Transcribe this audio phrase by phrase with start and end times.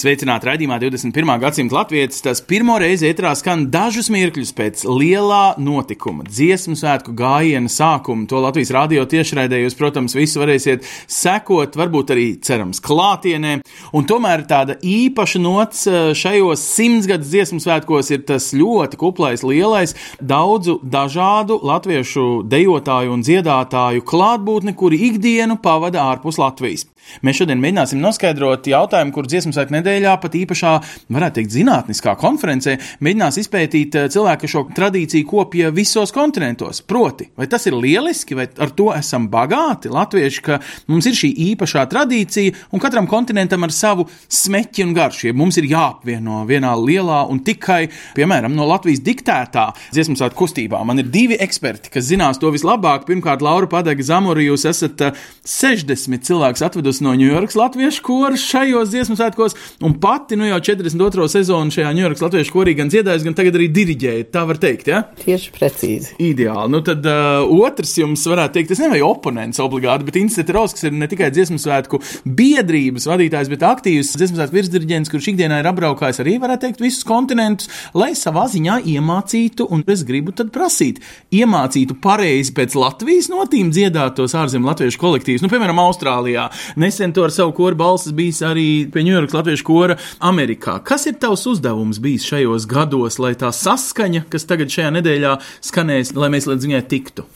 [0.00, 1.30] Sveicināti raidījumā 21.
[1.42, 2.22] gadsimta latvijas.
[2.24, 8.24] Tas pirmo reizi ētrā skan dažus mirkļus pēc lielā notikuma, dziesmu svētku gājiena sākuma.
[8.30, 13.58] To Latvijas radio tiešraidē jūs, protams, visi varēsiet sekot, varbūt arī cerams klātienē.
[13.92, 19.92] Un tomēr tāda īpaša nots eh, šajos simtsgadus dziesmu svētkos ir tas ļoti kuplais, lielais,
[20.16, 26.88] daudzu dažādu latviešu dejotāju un dziedātāju klātbūtne, kuri ikdienu pavada ārpus Latvijas.
[27.26, 30.72] Mēs šodien mēģināsim noskaidrot jautājumu, kur dziesmu svētku nedēļā pat īpašā,
[31.12, 36.82] varētu teikt, zinātniskā konferencē mēģinās izpētīt eh, cilvēki, kas šo tradīciju kopja visos kontinentos.
[36.86, 41.32] Proti, vai tas ir lieliski, vai ar to esam bagāti, latvieši, ka mums ir šī
[41.50, 45.28] īpašā tradīcija un katram kontinentam ar savu smeķi un garšu.
[45.30, 47.82] Ja mums ir jāapvieno vienā lielā un tikai,
[48.16, 50.80] piemēram, no Latvijas diktētā dziesmu svētku kustībā.
[50.86, 53.04] Man ir divi eksperti, kas zinās to vislabāk.
[53.08, 55.22] Pirmkārt, Laura Padega Zamora, jūs esat eh,
[55.58, 59.54] 60 cilvēkus atvedusi no Ņujorkas latviešu koras šajos dziesmu svētkos,
[59.86, 61.28] un pati nu jau 42.
[61.30, 64.26] sezonu šajā Ņujorkas latviešu korī gan dziedājusi, gan tagad arī diriģēja.
[64.34, 65.02] Tā var teikt, ja?
[65.20, 66.16] Tieši precīzi.
[66.18, 66.72] Ideāli.
[66.74, 70.88] Nu, tad uh, otrs jums varētu teikt, tas nevajag oponents obligāti, bet Institūts Raus, kas
[70.88, 75.70] ir ne tikai dziesmu svētku biedrības vadītājs, bet aktīvs dziesmu svētku virsdirigents, kurš ikdienā ir
[75.70, 81.02] apbraukājis arī, varētu teikt, visus kontinentus, lai savā ziņā iemācītu, un es gribu tad prasīt,
[81.34, 85.44] iemācītu pareizi pēc Latvijas notīm dziedāt tos ārzemju latviešu kolektīvus.
[85.44, 86.48] Nu, piemēram, Austrālijā.
[86.80, 89.98] Nesen to ar savu koru balsis bijis arī pie Ņujorkas latviešu kora
[90.30, 90.78] Amerikā.
[90.86, 95.34] Kas ir tavs uzdevums bijis šajos gados, lai tā saskaņa, kas tagad šajā nedēļā
[95.68, 97.26] skanēs, lai mēs līdz viņai tiktu?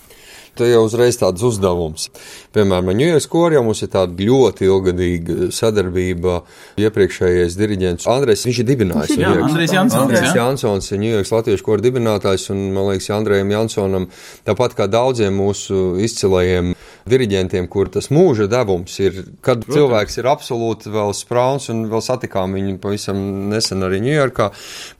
[0.54, 2.08] Te jau uzreiz tāds uzdevums.
[2.54, 2.92] Piemēram,
[3.30, 6.40] koru jau mums ir tāda ļoti ilgadīga sadarbība.
[6.78, 9.16] Iepriekšējais diriģents Andrēs, viņš ir dibinājis.
[9.18, 10.36] Jā, Andrejs Jansons, Andrejs jā.
[10.38, 14.08] Jansons ir Ņujorkas latviešu koru dibinātājs, un man liekas, Andrejam Jansonam,
[14.46, 16.74] tāpat kā daudziem mūsu izcilajiem
[17.08, 19.76] diriģentiem, kur tas mūža devums ir, kad Protams.
[19.76, 24.48] cilvēks ir absolūti vēl sprauns, un vēl satikām viņu pavisam nesen arī Ņujorkā,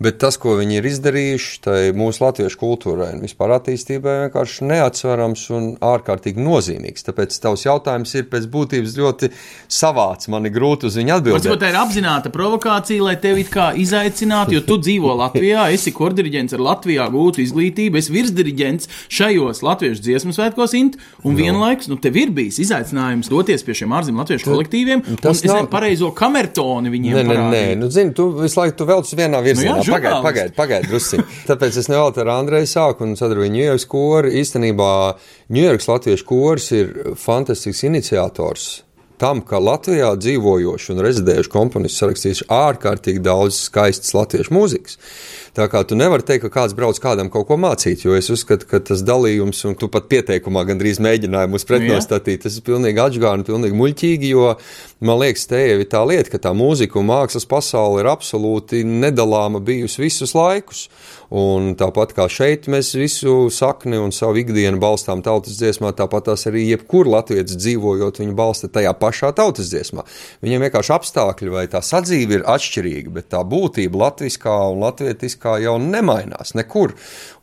[0.05, 5.44] bet tas, ko viņi ir izdarījuši, tai mūsu latviešu kultūrai un vispār attīstībai vienkārši neatsverams
[5.51, 7.05] un ārkārtīgi nozīmīgs.
[7.09, 9.31] Tāpēc tavs jautājums ir pēc būtības ļoti
[9.69, 10.29] savāds.
[10.33, 11.61] Man ir grūti uz viņu Varbūt atbildēt.
[11.63, 16.61] tā ir apzināta provokācija, lai tevi kā izaicinātu, jo tu dzīvo Latvijā, esi kordiriģents ar
[16.65, 22.31] Latvijā gūtu izglītību, esi virsdiriģents šajos latviešu dziesmu svētkos, int, un vienlaikus nu, tev ir
[22.35, 27.15] bijis izaicinājums doties pie šiem ārzemju latviešu kolektīviem, un tas nezinu, nav- pareizo kamertoni viņiem
[27.15, 27.79] Nē, nē, nē, parādīt.
[27.79, 29.77] nu, zini, tu visu laiku tu velc vienā virzienā.
[29.79, 30.25] Nu jā, pagaidi, žurnālists.
[30.29, 31.25] pagaidi, pagaidi, drusciņ.
[31.49, 34.31] Tāpēc es nevēlu ar Andreju sāku un sadarbību Ņujorkas koru.
[34.31, 34.91] Īstenībā
[35.55, 38.69] Ņujorkas latviešu kors ir fantastisks iniciators.
[39.21, 44.99] Tam, ka Latvijā dzīvojoši un rezidējuši komponisti sarakstījuši ārkārtīgi daudz skaistas latviešu mūzikas.
[45.55, 48.67] Tā kā tu nevari teikt, ka kāds brauc kādam kaut ko mācīt, jo es uzskatu,
[48.67, 53.47] ka tas dalījums, un tu pat pieteikumā gandrīz mēģināji mūs pretnostatīt, tas ir pilnīgi atžgāni,
[53.47, 54.49] pilnīgi muļķīgi, jo
[55.07, 58.83] man liekas, te jau ir tā lieta, ka tā mūzika un mākslas pasaule ir absolūti
[58.83, 60.89] nedalāma bijusi visus laikus.
[61.35, 66.47] Un tāpat kā šeit mēs visu sakni un savu ikdienu balstām tautas dziesmā, tāpat tās
[66.47, 70.05] arī jebkur latvietis dzīvojot, viņu balsta tajā pašā tautas dziesmā.
[70.45, 75.77] Viņiem vienkārši apstākļi vai tā sadzīve ir atšķirīga, bet tā būtība latviskā un latvietiskā jau
[75.83, 76.95] nemainās nekur.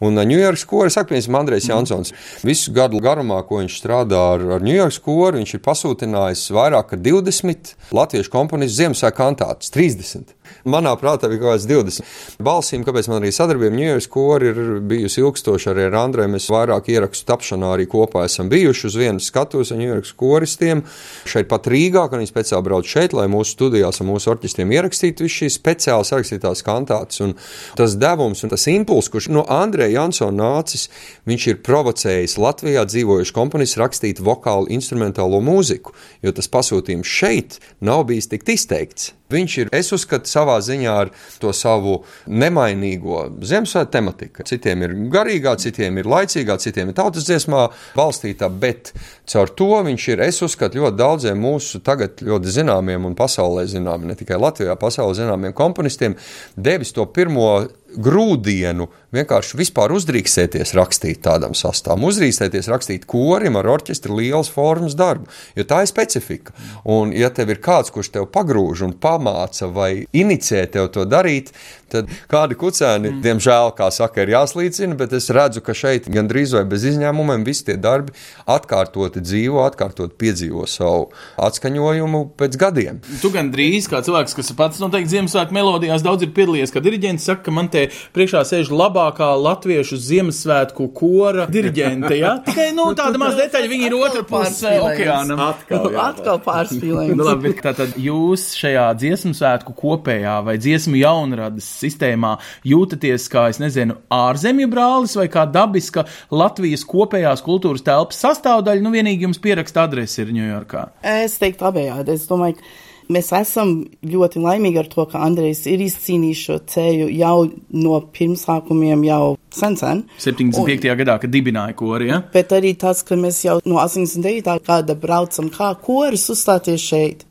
[0.03, 2.13] Un Ņujorkas kora, saka, piemēram, Andrejs Jansons,
[2.47, 7.01] visu gadu garumā, ko viņš strādā ar, ar Ņujorkas koru, viņš ir pasūtinājis vairāk kā
[7.01, 10.35] 20 latviešu komponistu Ziemassvētku kantātus, 30.
[10.66, 12.06] Manā prātā bija kaut kāds 20.
[12.44, 14.59] Balsīm, kāpēc man arī sadarbība Ņujorkas kora ir
[14.91, 16.34] bijusi ilgstoša arī ar Andreju.
[16.35, 20.84] Mēs vairāk ierakstu tapšanā arī kopā esam bijuši uz vienas skatuves ar Ņujorkas koristiem.
[21.29, 25.25] Šeit pat Rīgā, kad viņi speciāli brauc šeit, lai mūsu studijās ar mūsu orķestriem ierakstītu
[25.25, 27.22] visu šīs speciāli sarakstītās kantātes.
[27.25, 27.35] Un
[27.79, 30.87] tas devums un tas impulss, kurš no Andreja Jansona nācis,
[31.29, 38.05] viņš ir provocējis Latvijā dzīvojušu komponistu rakstīt vokālu instrumentālo mūziku, jo tas pasūtījums šeit nav
[38.09, 39.14] bijis tik izteikts.
[39.31, 41.11] Viņš ir, es uzskatu, savā ziņā ar
[41.41, 44.45] to savu nemainīgo Ziemassvētku tematiku.
[44.47, 47.67] Citiem ir garīgā, citiem ir laicīgā, citiem ir tautas dziesmā
[47.97, 48.93] balstītā, bet
[49.31, 54.11] caur to viņš ir, es uzskatu, ļoti daudziem mūsu tagad ļoti zināmiem un pasaulē zināmiem,
[54.11, 56.17] ne tikai Latvijā, pasaulē zināmiem komponistiem,
[56.55, 57.51] devis to pirmo
[57.97, 65.28] grūdienu vienkārši vispār uzdrīkstēties rakstīt tādam sastāvam, uzdrīkstēties rakstīt korim ar orķestri lielas formas darbu,
[65.58, 66.55] jo tā ir specifika.
[66.88, 71.52] Un, ja tev ir kāds, kurš tev pagrūž un pamāca vai inicē tev to darīt,
[71.91, 73.22] tad kādi kucēni, mm.
[73.26, 77.67] diemžēl, kā saka, ir jāslīcina, bet es redzu, ka šeit gandrīz vai bez izņēmumiem visi
[77.67, 78.16] tie darbi
[78.47, 81.09] atkārtoti dzīvo, atkārtoti piedzīvo savu
[81.41, 83.02] atskaņojumu pēc gadiem.
[83.20, 87.44] Tu gandrīz kā cilvēks, kas pats noteikti Ziemassvētku melodijās daudz ir piedalījies, kā diriģents saka,
[87.49, 87.80] ka man te
[88.16, 92.13] priekšā sēž labākā latviešu Ziemassvētku kora diriģente.
[92.19, 92.33] Ja?
[92.45, 95.41] Tikai nu, tāda maz detaļa, viņi ir otrā pusē okeānam.
[95.47, 97.17] Atkal, jā, atkal pārspīlējums.
[97.17, 102.35] nu, labi, tātad jūs šajā dziesmu svētku kopējā vai dziesmu jaunradas sistēmā
[102.67, 108.93] jūtaties kā, es nezinu, ārzemju brālis vai kā dabiska Latvijas kopējās kultūras telpas sastāvdaļa, nu
[108.93, 110.87] vienīgi jums pieraksta adresi ir Ņujorkā.
[111.07, 112.16] Es teiktu abējādi.
[112.16, 113.73] Es domāju, ka mēs esam
[114.08, 117.35] ļoti laimīgi ar to, ka Andrejs ir izcīnījis šo ceļu jau
[117.78, 119.23] no pirmsākumiem, jau
[119.53, 120.05] sen, sen.
[120.17, 120.91] 75.
[120.91, 122.22] Un, gadā, kad dibināja kori, ja?
[122.34, 124.61] Bet arī tas, ka mēs jau no 89.
[124.67, 127.25] gada braucam kā koris uzstāties šeit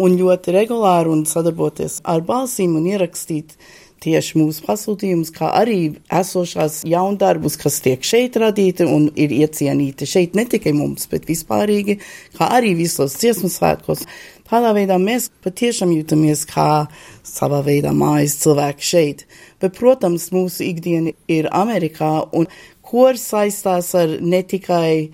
[0.00, 3.56] un ļoti regulāri un sadarboties ar balsīm un ierakstīt
[4.02, 5.78] tieši mūsu pasūtījumus, kā arī
[6.12, 11.98] esošās jaundarbus, kas tiek šeit radīti un ir iecienīti šeit ne tikai mums, bet vispārīgi,
[12.38, 14.06] kā arī visos dziesmu svētkos.
[14.52, 16.84] Tādā veidā mēs patiešām jūtamies kā
[17.24, 19.22] savā veidā mājas cilvēki šeit.
[19.64, 22.44] Bet, protams, mūsu ikdiena ir Amerikā, un
[22.84, 25.08] kurs saistās ar ne tikai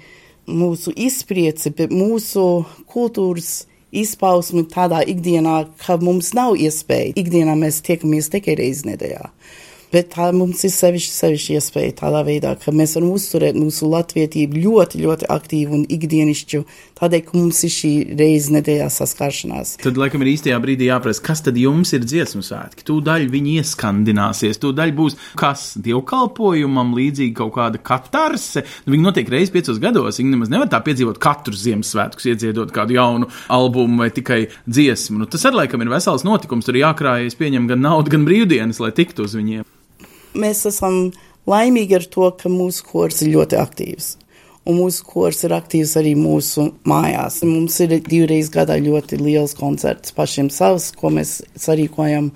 [0.51, 7.15] mūsu izprieci, bet mūsu kultūras izpausmi tādā ikdienā, ka mums nav iespēja.
[7.23, 9.31] Ikdienā mēs tiekamies tikai reizi nedēļā.
[9.89, 14.61] Bet tā mums ir sevišķi, sevišķi iespēja tādā veidā, ka mēs varam uzturēt mūsu latvietību
[14.61, 16.61] ļoti, ļoti aktīvu un ikdienišķu,
[17.01, 19.79] tādēļ, ka mums ir šī reize nedēļā saskaršanās.
[19.81, 22.85] Tad, laikam, ir īstajā brīdī jāprasa, kas tad jums ir dziesmu svētki?
[22.91, 28.67] Tūdaļ viņi ieskandināsies, tūdaļ būs kas dievkalpojumam līdzīgi kaut kāda katarse.
[28.85, 32.99] Nu, viņi notiek reizes piecos gados, viņi nemaz nevar tā piedzīvot katru Ziemassvētkus, iedziedot kādu
[32.99, 35.23] jaunu albumu vai tikai dziesmu.
[35.25, 38.93] Nu, tas arī, laikam, ir vesels notikums, tur jākrājas, pieņem gan naudu, gan brīvdienas, lai
[38.93, 39.65] tiktu uz viņiem
[40.39, 41.11] mēs esam
[41.49, 44.15] laimīgi ar to, ka mūsu kurs ir ļoti aktīvs.
[44.69, 47.41] Un mūsu kurs ir aktīvs arī mūsu mājās.
[47.49, 52.33] Mums ir divreiz gadā ļoti liels koncerts pašiem savs, ko mēs sarīkojam.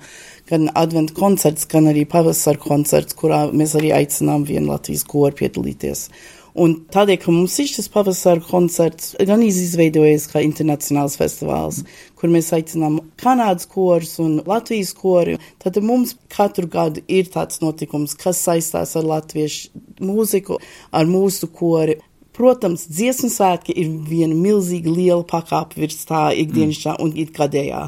[0.49, 6.07] Gan adventu koncerts, gan arī pavasara koncerts, kurā mēs arī aicinām vienu Latvijas koru piedalīties.
[6.53, 11.79] Un tādēļ, ka mums ir šis pavasara koncerts, gan izveidojies kā internacionāls festivāls,
[12.19, 18.13] kur mēs aicinām Kanādas korus un Latvijas kori, tad mums katru gadu ir tāds notikums,
[18.13, 19.73] kas saistās ar latviešu
[20.05, 20.59] mūziku,
[20.93, 21.97] ar mūsu kori.
[22.33, 27.83] Protams, dziesmu svētki ir viena milzīga liela pakāpe virs tā ikdienišķā un ikgadējā,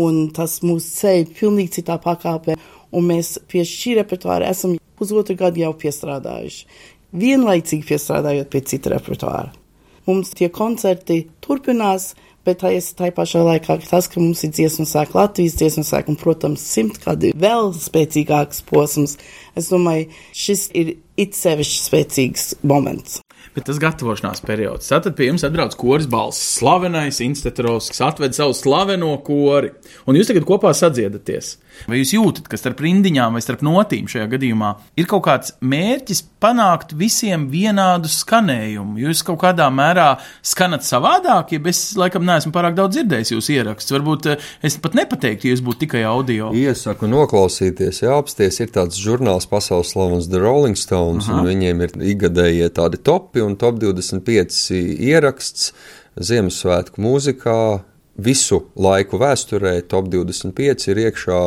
[0.00, 2.56] un tas mūs ceļ pilnīgi citā pakāpē,
[2.92, 6.66] un mēs pie šī repertuāra esam pusotru gadu jau piestrādājuši
[7.12, 9.52] vienlaicīgi piestrādājot pie cita repertuāra.
[10.08, 12.12] Mums tie koncerti turpinās,
[12.42, 16.16] bet tā ir tā pašā laikā tas, ka mums ir dziesmu sēkla Latvijas dziesmu sēkla
[16.16, 19.18] un, protams, simt kādi vēl spēcīgāks posms.
[19.54, 23.21] Es domāju, šis ir it sevišķi spēcīgs moments.
[23.52, 24.88] Bet tas gatavošanās periods.
[24.88, 29.74] Tad pie jums atbrauc koris balss, slavenais Institūts, kas atved savu slaveno kori,
[30.08, 31.58] un jūs tagad kopā sadziedaties.
[31.88, 34.70] Vai jūs jūtat, ka starp rindiņām vai starp notīm šajā gadījumā
[35.00, 39.00] ir kaut kāds mērķis panākt visiem vienādu skanējumu?
[39.02, 40.08] Jūs kaut kādā mērā
[40.46, 43.94] skanat savādāk, ja es laikam neesmu pārāk daudz dzirdējis jūsu ierakstus.
[43.96, 46.52] Varbūt eh, es pat nepateiktu, ja jūs būtu tikai audio.
[46.56, 51.40] Iesaku noklausīties, jā, apsties ir tāds žurnāls pasaules slavens The Rolling Stones, Aha.
[51.40, 54.76] un viņiem ir igadējie tādi topi un top 25
[55.10, 55.72] ieraksts
[56.20, 57.58] Ziemassvētku mūzikā
[58.20, 61.38] visu laiku vēsturē top 25 ir iekšā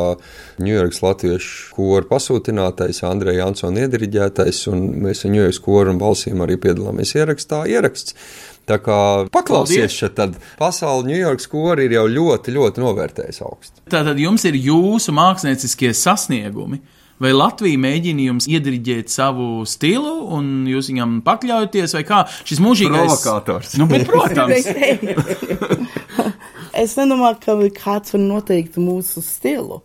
[0.66, 6.58] Ņujorkas latviešu kora pasūtinātais, Andreja Jansona iediriģētais, un mēs ar Ņujorkas koru un balsīm arī
[6.62, 7.64] piedalāmies ierakstā.
[7.70, 8.18] Ieraksts.
[8.66, 8.98] Tā kā
[9.30, 13.84] paklausies šeit, tad pasauli Ņujorkas kori ir jau ļoti, ļoti novērtējis augstu.
[13.92, 16.82] Tātad jums ir jūsu mākslinieckie sasniegumi.
[17.22, 23.06] Vai Latvija mēģina jums iediriģēt savu stilu, un jūs viņam pakļaujaties, vai kā šis mūžīgais
[23.06, 23.76] provokators?
[23.80, 24.68] Nu, bet, protams,
[26.82, 29.80] es nedomāju, ka kāds var noteikt mūsu stilu.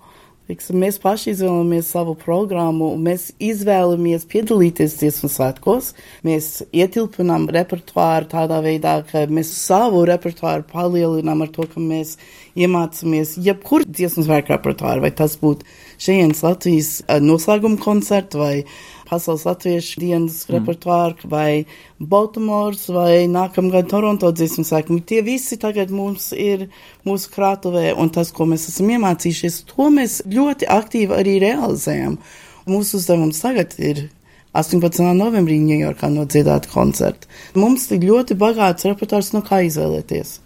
[0.49, 5.93] Mēs paši izvēlamies savu programmu, mēs izvēlamies piedalīties dziesmu svētkos,
[6.27, 12.17] mēs ietilpinām repertuāru tādā veidā, ka mēs savu repertuāru palielinām ar to, ka mēs
[12.59, 15.63] iemācāmies jebkuru dziesmu svētku repertuāru, vai tas būtu
[16.01, 18.65] šeit Latvijas eh, noslēguma koncerts vai
[19.11, 20.53] Pasaules latviešu dienas mm.
[20.55, 21.65] repertuāru, vai
[21.99, 25.03] Baltimores, vai nākamgad Toronto dziesmu sēkumi.
[25.03, 26.69] Tie visi tagad mums ir
[27.07, 32.15] mūsu krātuvē, un tas, ko mēs esam iemācījušies, to mēs ļoti aktīvi arī realizējam.
[32.71, 34.05] Mūsu uzdevums tagad ir
[34.55, 35.03] 18.
[35.15, 37.27] novembrī Ņujorkā nodziedāt koncertu.
[37.59, 40.39] Mums ir ļoti bagāts repertuārs, no kā izvēlēties.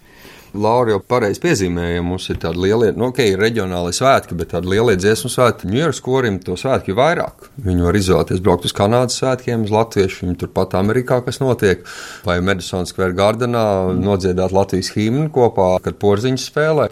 [0.62, 4.72] Laura jau pareizi piezīmēja, mums ir tādi lielie, nu, ok, ir reģionāli svētki, bet tādi
[4.74, 7.50] lielie dziesmu svētki, Ņujorkas korim to svētki ir vairāk.
[7.66, 11.84] Viņi var izvēlēties braukt uz Kanādas svētkiem, uz Latviešu, viņi turpat Amerikā, kas notiek,
[12.28, 13.66] vai Madison Square Gardenā
[13.98, 16.90] nodziedāt Latvijas himnu kopā, kad porziņš spēlē.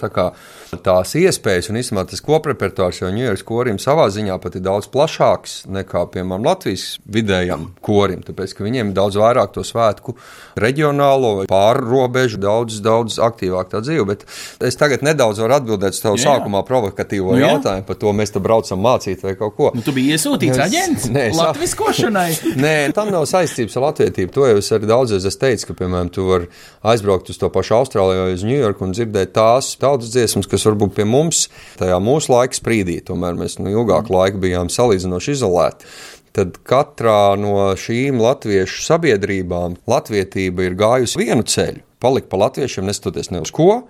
[0.83, 5.63] Tās iespējas un īstenībā tas koprepertuārs jau Ņujorkas korim savā ziņā pat ir daudz plašāks
[5.69, 10.15] nekā, piemēram, Latvijas vidējam korim, tāpēc, ka viņiem ir daudz vairāk to svētku
[10.59, 14.05] reģionālo vai pārrobežu, daudz, daudz aktīvāk tā dzīve.
[14.13, 14.25] Bet
[14.67, 16.33] es tagad nedaudz varu atbildēt uz tavu Jā, jā.
[16.37, 17.53] sākumā provokatīvo Nu, jā.
[17.55, 19.71] jautājumu par to, mēs te braucam mācīt vai kaut ko.
[19.75, 22.29] Nu, tu biji iesūtīts Es- aģents Nē, es- latviskošanai.
[22.65, 24.33] Nē, tam nav saistības ar latvietību.
[24.35, 26.47] To jau es arī daudzreiz esmu teicis, ka, piemēram, tu vari
[26.93, 30.95] aizbraukt uz to pašu Austrāliju vai uz Ņujorku un dzirdēt tās tautas dziesmas, kas varbūt
[30.97, 31.47] pie mums
[31.79, 35.89] tajā mūsu laika sprīdī, tomēr mēs nu, ilgāku laiku bijām salīdzinoši izolēti.
[36.33, 41.83] Tad katrā no šīm latviešu sabiedrībām latvietība ir gājusi vienu ceļu.
[42.03, 43.83] Palikt pa latviešiem, neskatoties ne uz ko,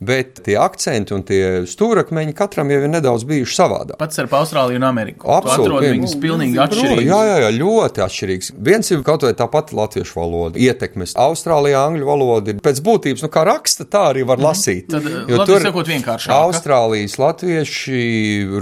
[0.00, 3.98] bet tie akcenti un tie stūrakmeņi katram jau ir nedaudz bijuši savādāk.
[4.00, 5.28] Pats ar Austrāliju un Ameriku.
[5.28, 5.92] Absolūti, jā.
[5.98, 7.04] viņus pilnīgi Jā, atšķirīgi.
[7.10, 8.52] jā, jā, ļoti atšķirīgs.
[8.70, 11.12] Viens ir kaut vai tā pati latviešu valoda, ietekmes.
[11.20, 14.88] Austrālijā angļu valoda ir pēc būtības, nu kā raksta, tā arī var lasīt.
[14.90, 16.38] Tad, Jo labi tur sakot, vienkāršāka.
[16.48, 18.00] Austrālijas latvieši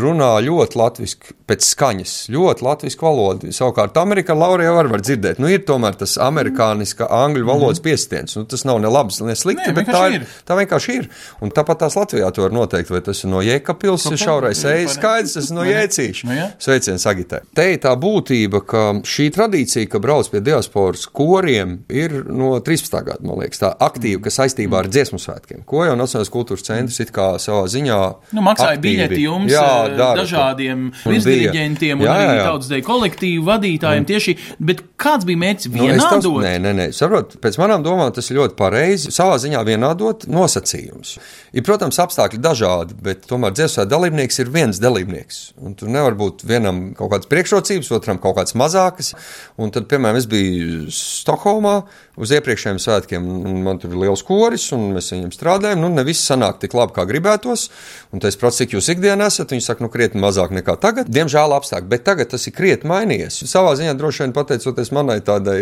[0.02, 3.52] runā ļoti latviski pēc skaņas, ļoti latviski valoda.
[3.54, 8.36] Savukārt Amerikā Laura jau var, var dzirdēt, nu ir tomēr tas amerikāniska angļu valodas piestiens.
[8.36, 10.26] Nu, tas nav ne labs, ne slikti, Nē, bet tā ir, ir.
[10.48, 11.08] tā vienkārši ir.
[11.44, 15.34] Un tāpat tās Latvijā to var noteikt, vai tas ir no Jēkabils, šaurais ejas skaidrs,
[15.38, 16.26] tas ir no Jēcīša.
[16.28, 16.46] Nu, jā.
[16.58, 17.40] Sveiciens Agitē.
[17.54, 22.98] Te ir tā būtība, ka šī tradīcija, ka brauc pie diasporas koriem, ir no 13.
[23.06, 25.64] gada, man liekas, tā aktīva, kas saistībā ar dziesmu svētkiem.
[25.68, 27.98] Ko jau Nacionālais kultūras centrs it kā savā ziņā.
[28.36, 32.44] Nu, maksāja biļeti jums, Jā, eh, dara dažādiem Un virsdiriģentiem un jā, arī jā.
[32.48, 36.42] tautas deju kolektīvu vadītājiem tieši, bet kāds bija mērķis Nu, es tavs- vienādot?
[36.44, 36.86] Nē, nē, nē.
[36.94, 39.10] Saprot, pēc manām domām tas ir ļoti pareizi.
[39.14, 41.17] Savā ziņā vienādot nosacījumus.
[41.52, 45.40] Ir, protams, apstākļi dažādi, bet tomēr dziesmu dalībnieks ir viens dalībnieks.
[45.64, 49.14] Un tur nevar būt vienam kaut kādas priekšrocības, otram kaut kādas mazākas.
[49.60, 51.80] Un tad, piemēram, es biju Stokholmā
[52.18, 53.28] uz iepriekšējiem svētkiem,
[53.64, 55.80] man tur ir liels koris, un mēs viņiem strādājam.
[55.84, 57.68] Nu, ne viss sanāk tik labi, kā gribētos.
[58.12, 59.52] Un es prasu, cik jūs ikdienā esat.
[59.54, 61.08] Viņi saka, nu, krietni mazāk nekā tagad.
[61.12, 63.40] Diemžēl apstākļi, bet tagad tas ir krietni mainījies.
[63.48, 65.58] Savā ziņā droši vien pateicoties manai tādai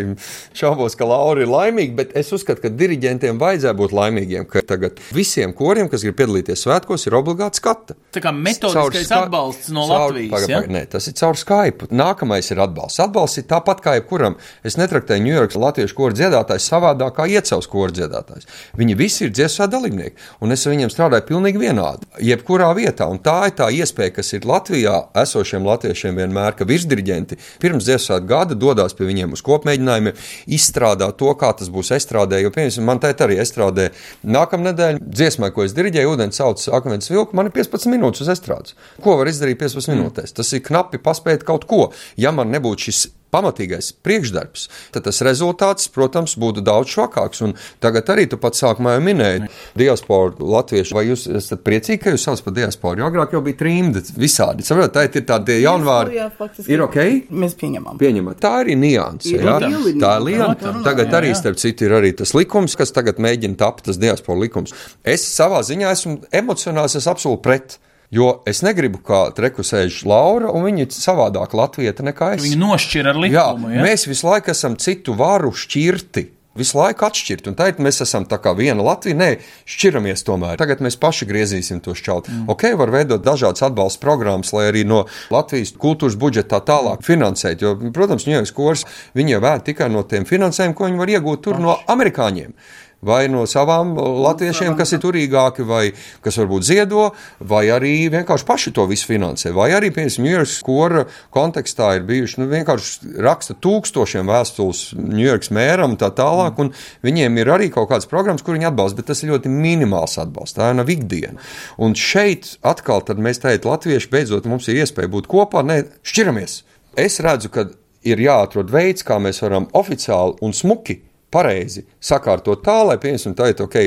[0.56, 5.00] šaubos, ka Laura ir laimīga, bet es uzskatu, ka diriģentiem vajadzēja būt laimīgiem, ka tagad
[5.14, 7.96] visiem koriem, kas grib piedalīties svētkos, ir obligāti skata.
[8.16, 10.30] Tā kā metodiskais Ska- atbalsts no caur- Latvijas.
[10.32, 10.60] Paga, ja?
[10.62, 11.88] paga, nē, tas ir caur Skype.
[11.92, 13.00] Nākamais ir atbalsts.
[13.04, 14.36] Atbalsts ir tāpat kā jebkuram.
[14.64, 18.46] Es netraktēju Ņujorkas latviešu koru dziedātājs savādāk kā iecels koru dziedātājs.
[18.76, 22.06] Viņi visi ir dziesmu dalībnieki, un es ar viņiem strādāju pilnīgi vienādi.
[22.20, 27.38] Jebkurā vietā, un tā ir tā iespēja, kas ir Latvijā esošiem latviešiem vienmēr, ka virsdirigenti
[27.60, 32.40] pirms dziesmu gada dodas pie viņiem uz kopmēģinājumiem, izstrādā to, kā tas būs estrādē.
[32.42, 33.90] Jo, piemēram, man teikt arī estrādē
[34.22, 38.32] nākamā nedēļa dziesmā, ko es diriģēju, ūdens sauc akmens vilku, man ir 15 minūtes uz
[38.36, 38.76] estrādes.
[39.02, 40.36] Ko var izdarīt 15 minūtēs?
[40.36, 41.90] Tas ir knapi paspēt kaut ko.
[42.20, 47.42] Ja man nebūtu šis pamatīgais priekšdarbs, tad tas rezultāts, protams, būtu daudz švakāks.
[47.46, 50.96] Un tagad arī tu pats sākumā minēji diasporu latviešu.
[50.96, 53.02] Vai jūs esat priecīgi, ka jūs saucat par diasporu?
[53.02, 54.66] Jo agrāk jau bija trimdi visādi.
[54.66, 56.18] Saprotat, tā ir tādi jaunvārdi.
[56.20, 56.70] Jā, faktiski.
[56.72, 57.00] Ir ok?
[57.44, 57.98] Mēs pieņemam.
[58.00, 58.40] Pieņemat.
[58.42, 59.34] Tā arī nianse.
[59.34, 60.44] Ir liela Tā ir.
[60.46, 60.84] Protams.
[60.86, 64.40] Tagad Jā, arī, starp citu, ir arī tas likums, kas tagad mēģina tapt, tas diaspora
[64.44, 64.74] likums.
[65.06, 67.78] Es savā ziņā esmu emocionāls, es absolūti pret.
[68.14, 72.44] Jo es negribu, kā treku sēž Laura, un viņa ir savādāk latvieta nekā es.
[72.46, 73.74] Viņi nošķir ar Jā, likumu.
[73.74, 73.82] Ja?
[73.86, 76.30] mēs visu laiku esam citu varu šķirti.
[76.56, 79.16] Visu laiku atšķirt, un tagad mēs esam tā kā viena Latvija.
[79.18, 79.28] Nē,
[79.68, 80.56] šķiramies tomēr.
[80.56, 82.30] Tagad mēs paši griezīsim to šķaut.
[82.32, 82.46] Mm.
[82.54, 85.02] Ok, var veidot dažādas atbalsta programmas, lai arī no
[85.34, 87.60] Latvijas kultūras budžeta tā tālāk finansēt.
[87.60, 88.86] Jo, protams, Ņujorkas kurs
[89.18, 92.56] viņi jau vēd tikai no tiem finansējumiem, ko viņi var iegūt tur no amerikāņiem.
[93.04, 95.90] Vai no savām latviešiem, kas ir turīgāki, vai
[96.24, 97.10] kas varbūt ziedo,
[97.44, 99.52] vai arī vienkārši paši to visu finansē.
[99.56, 101.02] Vai arī, piemēram, Ņujorkas kora
[101.34, 106.72] kontekstā ir bijuši nu, vienkārši raksta tūkstošiem vēstules Ņujorkas mēram un tā tālāk, un
[107.06, 110.56] viņiem ir arī kaut kādas programmas, kur viņi atbalsta, bet tas ir ļoti minimāls atbalsts.
[110.56, 111.36] Tā nav ikdiena.
[111.76, 116.62] Un šeit atkal mēs teikt, latvieši beidzot mums ir iespēja būt kopā, ne šķiramies.
[116.96, 117.68] Es redzu, ka
[118.06, 121.02] ir jāatrod veids, kā mēs varam oficiāli un smuki
[121.36, 123.80] pareizi sakārtot tā, lai, piemēram, tā ir ok.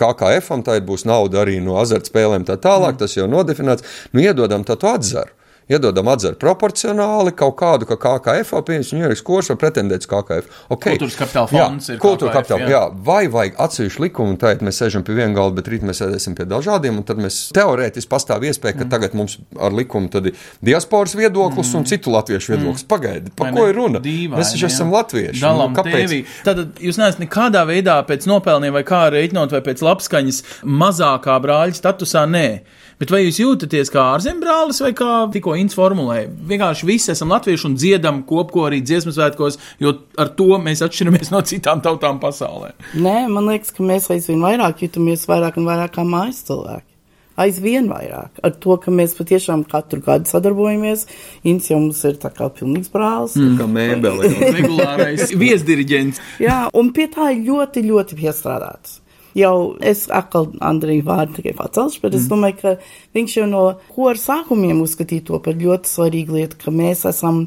[0.00, 3.00] KKF-am tā būs nauda arī no azartspēlēm, tā tālāk, mm.
[3.02, 3.84] tas jau nodefinēts.
[4.14, 5.34] Nu, iedodam tādu atzaru.
[5.70, 10.56] Iedodam atzaru proporcionāli kaut kādu, ka KKF, piemēram, Ņujorkas kurs var pretendēt uz KKF.
[10.74, 10.96] Okay.
[10.96, 12.70] Kultūras kapitāla fonds jā, ir kultūra kapitāla, jā.
[12.74, 12.82] jā.
[13.06, 16.46] Vai vajag atsevišķu likumu, tagad mēs sēžam pie viena galda, bet rīt mēs sēdēsim pie
[16.50, 18.92] dažādiem, un tad mēs teorētiski pastāv iespēja, ka mm.
[18.92, 21.78] tagad mums ar likumu tad ir diasporas viedoklis mm.
[21.78, 22.84] un citu latviešu viedoklis.
[22.84, 22.90] Mm.
[22.90, 24.02] Pagaidi, par ko ir runa?
[24.02, 25.40] Dīvaini, mēs taču esam latvieši.
[25.44, 25.96] Dalām nu, kāpēc?
[26.00, 26.20] tevi.
[26.46, 31.78] Tad jūs neesat nekādā veidā pēc nopelniem vai kā reiķinot vai pēc labskaņas mazākā brāļa
[31.78, 32.46] statusā, nē.
[33.00, 36.26] Bet vai jūs jūtaties kā ārzembrālis vai kā tikko Inns formulēja?
[36.50, 41.40] Vienkārši visi esam latvieši un dziedam kopkorī dziesmu svētkos, jo ar to mēs atšķiramies no
[41.48, 42.74] citām tautām pasaulē.
[43.00, 46.84] Nē, man liekas, ka mēs aizvien vairāk jūtamies vairāk un vairāk kā mājas cilvēki.
[47.40, 48.36] Aizvien vairāk.
[48.44, 51.06] Ar to, ka mēs patiešām katru gadu sadarbojamies.
[51.48, 53.40] Inns jau mums ir tā kā pilnīgs brālis.
[53.40, 53.56] Mm.
[53.56, 54.34] Kā mēbele.
[54.60, 56.20] Regulārais viesdiriģents.
[56.44, 59.00] Jā, un pie tā ir ļoti, ļoti piestrādāts
[59.36, 62.20] jau es atkal Andriju vārdu tikai pacelšu, bet mm.
[62.20, 62.72] es domāju, ka
[63.16, 67.44] viņš jau no kora sākumiem uzskatīja to par ļoti svarīgu lietu, ka mēs esam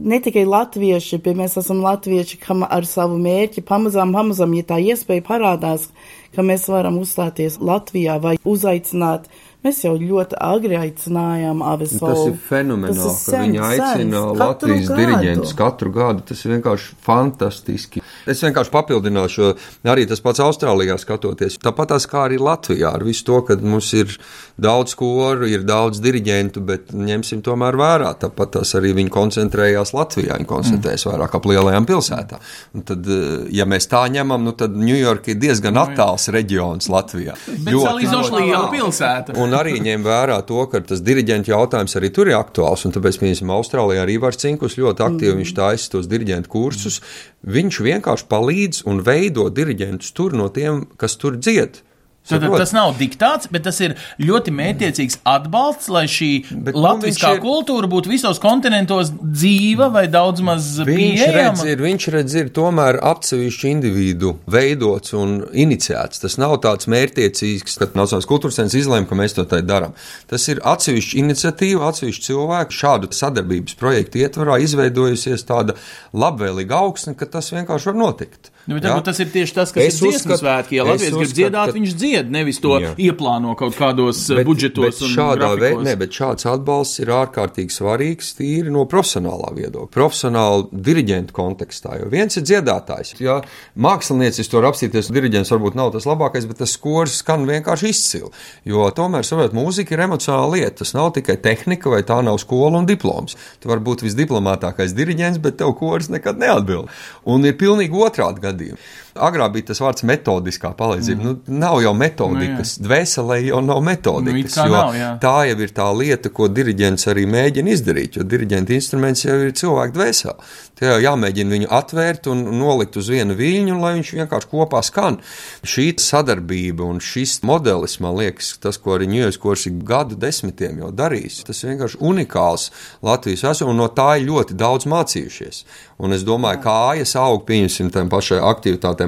[0.00, 4.80] ne tikai latvieši, bet mēs esam latvieši, kam ar savu mērķi pamazām, pamazām, ja tā
[4.82, 5.88] iespēja parādās,
[6.34, 9.28] ka mēs varam uzstāties Latvijā vai uzaicināt
[9.60, 11.98] Mēs jau ļoti agri aicinājām Avesu.
[12.00, 16.24] Tas ir fenomenāli, ka viņi aicina sens, Latvijas diriģentus katru gadu.
[16.30, 18.00] Tas ir vienkārši fantastiski.
[18.30, 19.50] Es vienkārši papildināšu,
[19.92, 21.58] arī tas pats Austrālijā skatoties.
[21.60, 24.14] Tāpat tās kā arī Latvijā, ar visu to, ka mums ir
[24.60, 28.14] daudz koru, ir daudz diriģentu, bet ņemsim tomēr vērā.
[28.24, 31.12] Tāpat tās arī viņi koncentrējās Latvijā, viņi koncentrējas mm.
[31.12, 32.48] vairāk ap lielajām pilsētām.
[32.76, 37.36] Un tad, eh, ja mēs tā ņemam, nu tad Ņujorka ir diezgan attāls reģions Latvijā.
[37.60, 39.36] Bet salīdzinoši liela pilsēta.
[39.40, 43.18] Un arī ņem vērā to, ka tas diriģentu jautājums arī tur ir aktuāls, un tāpēc,
[43.20, 45.52] piemēram, Austrālijā arī Vārds Cinkus ļoti aktīvi mm.
[45.56, 47.00] taisa tos diriģentu kursus.
[47.46, 51.82] Viņš vienkārši palīdz un veido diriģentus tur no tiem, kas tur dzied.
[52.30, 57.34] Tad, tas nav diktāts, bet tas ir ļoti mētiecīgs atbalsts, lai šī bet, nu, latviskā
[57.36, 62.52] ir, kultūra būtu visos kontinentos dzīva vai daudz maz viņš redz, ir, viņš redz, ir
[62.56, 66.22] tomēr atsevišķu individu veidots un iniciēts.
[66.24, 69.96] Tas nav tāds mērtiecīgs, ka Nacionālās kultūras centrs izlēma, ka mēs to tā darām.
[70.30, 75.76] Tas ir atsevišķi iniciatīva, atsevišķi cilvēku šādu sadarbības projektu ietvarā izveidojusies tāda
[76.16, 78.52] labvēlīga augsne, ka tas vienkārši var notikt.
[78.70, 80.76] Nu, bet, tas ir tieši tas, kas es ir dziesmu svētki.
[80.78, 81.74] Ja Latvijas grib dziedāt, ka...
[81.74, 82.92] viņš dzied, nevis to jā.
[83.02, 85.00] ieplāno kaut kādos bet, budžetos.
[85.00, 90.68] Bet šādā veidā, ne, bet šāds atbalsts ir ārkārtīgi svarīgs tīri no profesionālā viedokļa, profesionāla
[90.70, 91.96] diriģenta kontekstā.
[91.98, 93.16] Jo viens ir dziedātājs.
[93.18, 93.40] Ja
[93.74, 98.30] māksliniecis to apstīties, diriģents varbūt nav tas labākais, bet tas skors skan vienkārši izcili.
[98.70, 100.76] Jo tomēr, saprotiet, mūzika ir emocionāla lieta.
[100.84, 103.34] Tas nav tikai tehnika vai tā nav skola un diploms.
[103.58, 106.94] Tu vari būt visdiplomātākais diriģents, bet tev kors nekad neatbild.
[107.26, 108.76] Un ir pilnīgi otrādi gadījumi det.
[109.20, 111.20] Agrāk bija tas vārds metodiskā palīdzība.
[111.20, 111.28] Mm.
[111.28, 114.56] Nu, nav jau metodikas, nu, dvēselē jau nav metodikas.
[114.64, 115.10] Nu, nav, jā.
[115.22, 118.18] tā jau ir tā lieta, ko diriģents arī mēģina izdarīt.
[118.18, 120.50] Jo diriģenta instruments jau ir cilvēka dvēselē.
[120.80, 125.20] Te jau jāmēģina viņu atvērt un nolikt uz vienu viļņu, lai viņš vienkārši kopā skan.
[125.60, 130.80] Šī sadarbība un šis modelis, man liekas, tas, ko arī Ņujorkas kurs ir gadu desmitiem
[130.80, 132.70] jau darījis, tas vienkārši unikāls
[133.04, 135.64] Latvijas vēsturē, un no tā ir ļoti daudz mācījušies.
[136.00, 138.40] Un es domāju, kā kājas aug, pieņemsim, tam pašai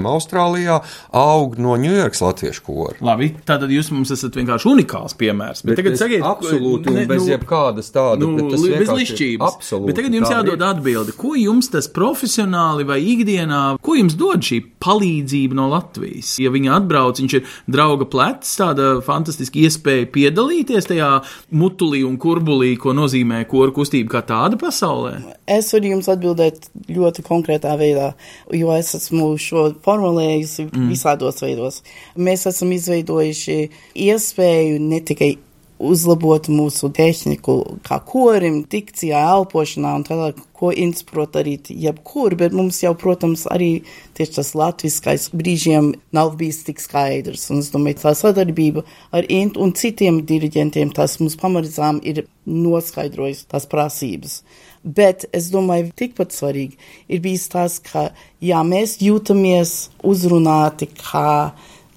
[0.02, 0.80] aktivitātēm Austrālijā,
[1.12, 2.96] aug no Ņujorkas latviešu kora.
[3.02, 5.62] Labi, tātad jūs mums esat vienkārši unikāls piemērs.
[5.62, 9.56] Bet, bet tagad sakiet, absolūti, ne, bez nu, jebkādas tādas, nu, bet tas bez lišķības.
[9.56, 9.90] Absolūti.
[9.90, 14.60] Bet tagad jums jādod atbildi, ko jums tas profesionāli vai ikdienā, ko jums dod šī
[14.82, 16.34] palīdzība no Latvijas?
[16.42, 21.12] Ja viņa atbrauc, viņš ir drauga plecs, tāda fantastiska iespēja piedalīties tajā
[21.54, 25.14] mutulī un kurbulī, ko nozīmē koru kustība kā tāda pasaulē.
[25.50, 28.12] Es varu jums atbildēt ļoti konkrētā veidā,
[28.56, 30.90] jo es esmu šo formulējusi mm.
[30.92, 31.80] visādos veidos.
[32.16, 33.58] Mēs esam izveidojuši
[34.08, 35.34] iespēju ne tikai
[35.82, 42.78] uzlabot mūsu tehniku, kā korim, dikcijā, elpošanā un tādā, ko inspirot arī jebkur, bet mums
[42.84, 43.82] jau, protams, arī
[44.16, 47.48] tieši tas latviskais brīžiem nav bijis tik skaidrs.
[47.50, 53.46] Un es domāju, tā sadarbība ar Intu un citiem diriģentiem, tas mums pamazām ir noskaidrojis
[53.50, 54.42] tās prasības.
[54.82, 56.74] Bet es domāju, tikpat svarīgi
[57.06, 58.08] ir bijis tas, ka
[58.42, 61.52] jā, mēs jūtamies uzrunāti kā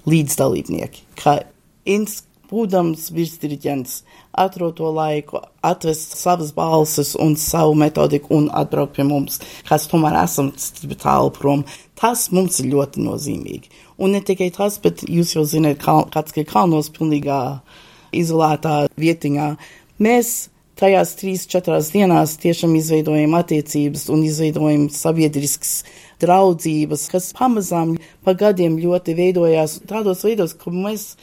[0.06, 1.40] līdzdalībnieki, ka
[1.86, 4.00] Inns, būdams virsdiriģents,
[4.38, 10.18] atrod to laiku, atvest savas balsis un savu metodiku un atbraukt pie mums, kas tomēr
[10.22, 10.52] esam
[11.02, 11.64] tālu prom.
[11.98, 13.70] Tas mums ir ļoti nozīmīgi.
[13.98, 17.40] Un ne tikai tas, bet jūs jau zināt, kāds ir kalnos pilnīgā
[18.16, 19.48] izolētā vietiņā.
[20.02, 20.34] Mēs
[20.76, 25.80] tajās trīs, četrās dienās tiešām izveidojam attiecības un izveidojam sabiedriskas
[26.22, 31.14] draudzības, kas pamazām pa gadiem ļoti veidojās tādos veidos, ka mēs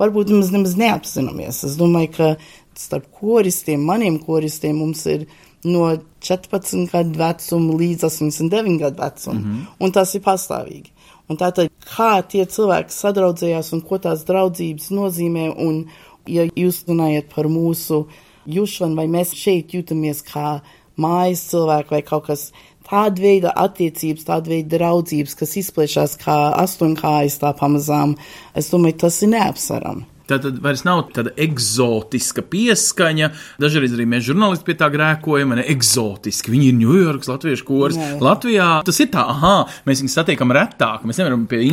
[0.00, 1.64] varbūt nemaz neapzināmies.
[1.66, 2.32] Es domāju, ka
[2.78, 5.26] starp koristiem, maniem koristiem, mums ir
[5.66, 5.90] no
[6.24, 9.66] 14 gadu vecuma līdz 89 gadu vecumam, mm -hmm.
[9.80, 10.90] un tas ir pastāvīgi.
[11.28, 15.84] Un tātad, kā tie cilvēki sadraudzējās un ko tās draudzības nozīmē, un
[16.26, 18.06] ja jūs runājat par mūsu
[18.48, 20.60] jūšanu, vai mēs šeit jūtamies kā
[21.00, 22.50] mājas cilvēki vai kaut kas
[22.90, 28.16] tāda veida attiecības, tāda veida draudzības, kas izplešās kā astoņkājas tā pamazām,
[28.58, 30.09] es domāju, tas ir neapsverami.
[30.30, 33.30] Tā tad vairs nav tāda eksotiska pieskaņa.
[33.62, 36.52] Dažreiz arī mēs žurnālisti pie tā grēkojam, ne eksotiski.
[36.54, 37.98] Viņi ir Ņujorkas latviešu kurs.
[37.98, 38.20] Jā, jā.
[38.22, 41.02] Latvijā tas ir tā, ah, mēs viņus satiekam retāk.
[41.08, 41.64] Mēs nevaram pie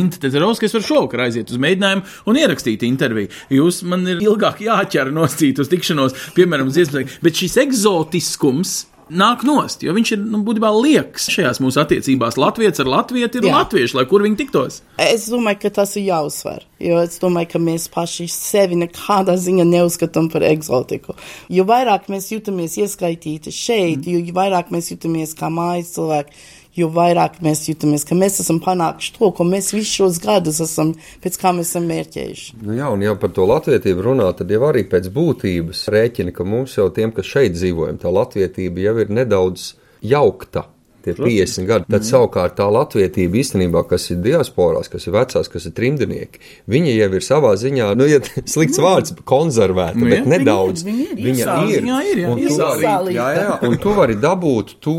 [0.66, 3.30] es varu šovakar aiziet uz mēģinājumu un ierakstīt interviju.
[3.54, 7.20] Jūs man ir ilgāk jāķer noscīt uz tikšanos, piemēram, uz iespēju.
[7.22, 8.78] Bet šis eksotiskums
[9.10, 12.38] nāk nost, jo viņš ir nu, būtībā liekas šajās mūsu attiecībās.
[12.40, 14.80] Latvijas ar latviešu ir latvieši, lai kur viņi tiktos.
[15.00, 19.66] Es domāju, ka tas ir jāuzsver, jo es domāju, ka mēs paši sevi nekādā ziņā
[19.68, 21.16] neuzskatām par eksotiku.
[21.52, 26.36] Jo vairāk mēs jūtamies ieskaitīti šeit, jo vairāk mēs jūtamies kā mājas cilvēki,
[26.78, 30.94] jo vairāk mēs jūtamies, ka mēs esam panākuši to, ko mēs visus šos gadus esam,
[31.24, 32.58] pēc kā mēs esam mērķējuši.
[32.62, 36.46] Nu jā, un jau par to latvietību runā, tad jau arī pēc būtības rēķina, ka
[36.48, 39.72] mums jau tiem, kas šeit dzīvojam, tā latvietība jau ir nedaudz
[40.06, 40.68] jaukta.
[41.14, 41.84] Tie 50 gadi.
[41.94, 46.96] Tad savukārt tā latvietība īstenībā, kas ir diasporās, kas ir vecās, kas ir trimdinieki, viņi
[46.98, 48.20] jau ir savā ziņā, nu, ja
[48.54, 50.30] slikts vārds, konservēti, Nu, bet jā.
[50.36, 50.84] nedaudz.
[50.84, 51.48] Viņi ir, viņi ir.
[51.48, 51.88] Viņa ir.
[51.92, 52.28] jā, ir, jā.
[52.32, 54.96] Un tu Iesāli- vari- Jā, jā, un tu vari dabūt to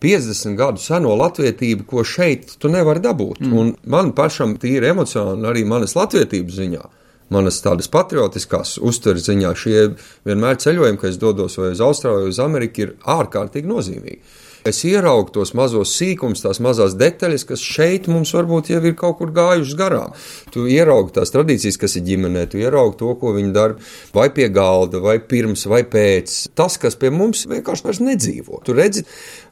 [0.00, 3.40] 50 gadu seno latvietību, ko šeit tu nevari dabūt.
[3.44, 3.56] Mm.
[3.58, 6.84] Un man pašam tīri emocionāli, arī manas latvietības ziņā.
[7.28, 9.80] Manas tādas patriotiskās uztveres ziņā šie
[10.24, 14.20] vienmēr ceļojumi, kad es dodos vai uz Austrāliju, vai uz Ameriku, ir ārkārtīgi nozīmīgi.
[14.66, 19.18] Es ieraugu tos mazos sīkumus, tās mazās detaļas, kas šeit mums varbūt jau ir kaut
[19.20, 20.16] kur gājušas garām.
[20.54, 23.78] Tu ieraugi tās tradīcijas, kas ir ģimenē, tu ieraugi to, ko viņi dara
[24.16, 26.38] vai pie galda, vai pirms, vai pēc.
[26.58, 28.62] Tas, kas pie mums vienkārši vairs nedzīvo.
[28.66, 29.06] Tu redzi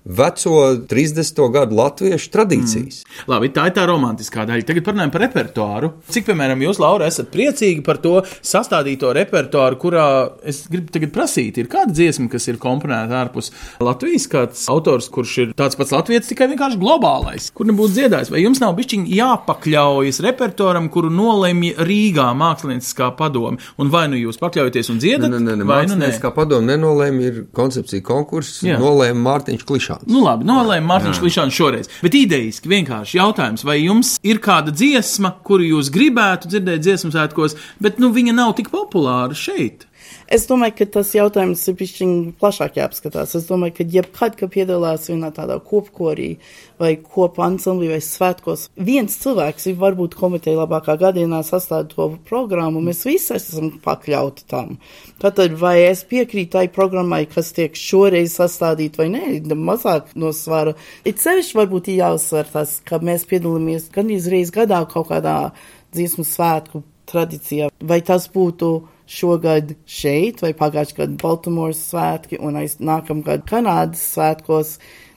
[0.06, 0.52] veco
[0.86, 1.40] 30.
[1.52, 3.02] gadu latviešu tradīcijas.
[3.02, 3.24] Mm.
[3.32, 4.66] Labi, tā ir tā romantiskā daļa.
[4.68, 5.90] Tagad parunājam par repertuāru.
[6.14, 10.06] Cik, piemēram, jūs, Laura, esat priecīgi par to sastādīto repertuāru, kurā
[10.46, 13.50] es gribu tagad prasīt, ir kāda dziesma, kas ir komponēta ārpus
[13.82, 18.30] Latvijas, kāds autors, kurš ir tāds pats latviečs, tikai vienkārši globālais, kur nebūtu dziedājis.
[18.32, 23.58] Vai jums nav bišķiņi jāpakļaujas repertuāram, kuru nolemj Rīgā mākslinieckā padome?
[23.82, 26.12] Un vai nu jūs pakļaujaties un dziedat, Nē, nē, nē, vai nu nē?
[26.22, 30.12] kā padomu nenolēma, ir koncepcija konkurss, nolēma Mārtiņš Klišāns.
[30.12, 31.90] Nu, labi, nolēma Mārtiņš Klišāns šoreiz.
[32.04, 37.56] Bet idejiski vienkārši jautājums, vai jums ir kāda dziesma, kuru jūs gribētu dzirdēt dziesmu svētkos,
[37.82, 39.86] bet nu, viņa nav tik populāra šeit?
[40.26, 43.36] Es domāju, ka tas jautājums ir pišķiņ plašāk jāapskatās.
[43.38, 46.32] Es domāju, ka jebkad, kad piedalās vienā tādā kopkorī
[46.82, 52.82] vai kopu ansamblī vai svētkos, viens cilvēks ir varbūt komiteja labākā gadienā sastāda to programmu,
[52.82, 54.74] mēs visi esam pakļauti tam.
[55.22, 60.74] Tātad, vai es piekrītu tai programmai, kas tiek šoreiz sastādīta vai nē, mazāk no svara.
[61.06, 65.38] It sevišķi varbūt ir jāuzsver tas, ka mēs piedalāmies gan izreiz gadā kaut kādā
[65.94, 68.74] dziesmu svētku tradīcijā, vai tas būtu
[69.06, 74.76] šogad šeit, vai pagājušajā gadā Baltimoras svētki, un aiz nākamgad Kanādas svētkos.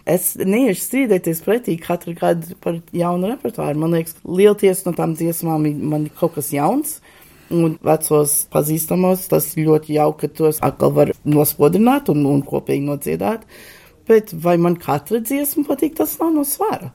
[0.10, 3.82] Es neiešu strīdēties pretī katru gadu par jaunu repertuāru.
[3.82, 7.00] Man liekas, lielties no tām dziesmām man ir kaut kas jauns.
[7.50, 13.46] Un vecos pazīstamos tas ļoti jauki, ka tos atkal var nospodrināt un, un kopīgi nodziedāt.
[14.10, 16.94] Bet vai man katra dziesma patīk, tas nav no svara.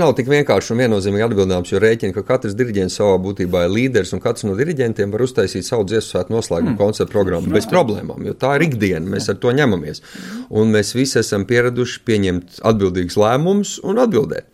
[0.00, 4.14] Nav tik vienkārši un viennozīmīgi atbildāms, jo rēķina, ka katrs diriģents savā būtībā ir līderis,
[4.16, 6.78] un katrs no diriģentiem var uztaisīt savu dziesmu svētku noslēgumu mm.
[6.80, 10.00] koncertu programmu bez problēmām, jo tā ir ikdiena, mēs ar to ņemamies.
[10.48, 14.48] Un mēs visi esam pieraduši pieņemt atbildīgus lēmumus un atbildēt.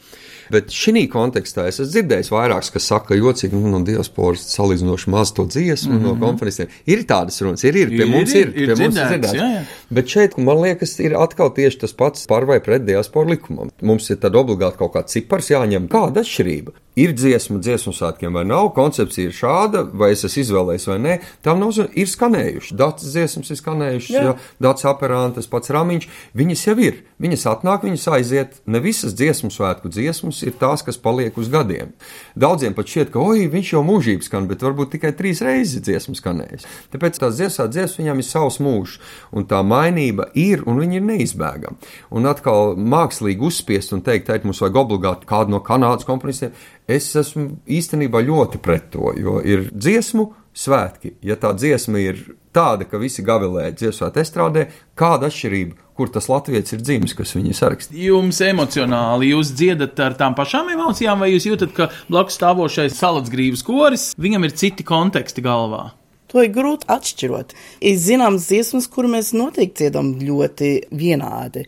[0.52, 5.12] Bet šī kontekstā es esmu dzirdējis vairākus, kas saka, ka jocīgi nu, no diasporas salīdzinoši
[5.12, 6.06] maz to dziesmu mm -hmm.
[6.06, 6.72] no konferencēm.
[6.86, 9.34] Ir tādas runas, ir, ir, pie Ir, mums ir, ir, ir pie mums dzirdēts, dzirdēts.
[9.34, 9.62] jā, jā.
[9.90, 13.70] Bet šeit, man liekas, ir atkal tieši tas pats par vai pret diasporu likumam.
[13.82, 15.88] Mums ir tad obligāti kaut kāds cipars jāņem.
[15.88, 16.72] Kāda atšķirība?
[16.98, 21.18] Ir dziesma dziesmu svētkiem vai nav, koncepcija ir šāda, vai es esmu izvēlējies vai nē.
[21.46, 22.74] Tam nav zinu, ir skanējuši.
[22.78, 24.24] Dats dziesmas ir skanējušas, Jā.
[24.26, 24.34] jo
[24.66, 26.08] dats operants, pats ramiņš,
[26.38, 27.04] viņas jau ir.
[27.18, 28.58] Viņas atnāk, viņas aiziet.
[28.70, 31.90] Ne visas dziesmu svētku dziesmas ir tās, kas paliek uz gadiem.
[32.38, 36.14] Daudziem pat šķiet, ka, oi, viņš jau mūžīgi skan, bet varbūt tikai trīs reizes dziesmu
[36.18, 36.66] skanējis.
[36.94, 38.98] Tāpēc tās dziesmā dziesmas viņam ir savs mūžs,
[39.34, 41.90] un tā mainība ir, un viņa ir neizbēgama.
[42.14, 46.54] Un atkal mākslīgi uzspiest un teikt, ka mums vajag obligāti kādu no Kanādas komponistiem.
[46.88, 51.18] Es esmu īstenībā ļoti pret to, jo ir dziesmu svētki.
[51.22, 52.22] Ja tā dziesma ir
[52.56, 54.64] tāda, ka visi gavilē dziesmu estrādē,
[54.98, 57.96] kāda atšķirība, kur tas latviečs ir dzimis, kas viņu saraksta?
[57.98, 63.64] Jums emocionāli, jūs dziedat ar tām pašām emocijām, vai jūs jūtat, ka blakus stāvošais salacgrības
[63.66, 65.90] koris, viņam ir citi konteksti galvā?
[66.28, 67.54] To ir grūti atšķirot.
[67.88, 71.64] Ir zināms dziesmas, kur mēs noteikti dziedam ļoti vienādi.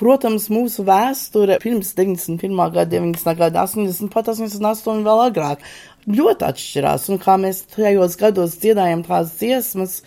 [0.00, 2.56] Protams, mūsu vēsture pirms 91.
[2.72, 3.34] gada, 90.
[3.38, 5.64] gada, 80, pat 88 vēl agrāk
[6.08, 7.08] ļoti atšķirās.
[7.12, 10.00] Un kā mēs tajos gados dziedājam tās dziesmas,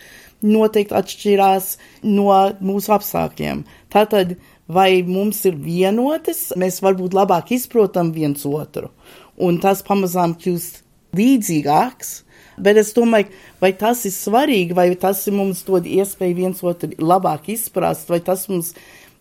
[0.45, 1.69] noteikti atšķirās
[2.07, 2.33] no
[2.65, 3.63] mūsu apstākļiem.
[3.93, 4.35] Tātad,
[4.67, 8.91] vai mums ir vienotas, mēs varbūt labāk izprotam viens otru.
[9.37, 10.83] Un tas pamazām kļūst
[11.15, 12.21] līdzīgāks.
[12.55, 13.27] Bet es domāju,
[13.59, 18.45] vai tas ir svarīgi, vai tas mums dod iespēju viens otru labāk izprast, vai tas
[18.47, 18.71] mums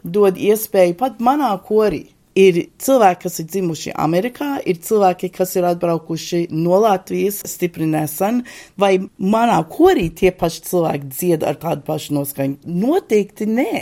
[0.04, 2.04] dod iespēju pat manā korī.
[2.34, 8.40] Ir cilvēki, kas ir dzimuši Amerikā, ir cilvēki, kas ir atbraukuši no Latvijas stipri nesen,
[8.74, 12.58] vai manā korī tie paši cilvēki dzied ar tādu pašu noskaņu?
[12.66, 13.76] Noteikti nē.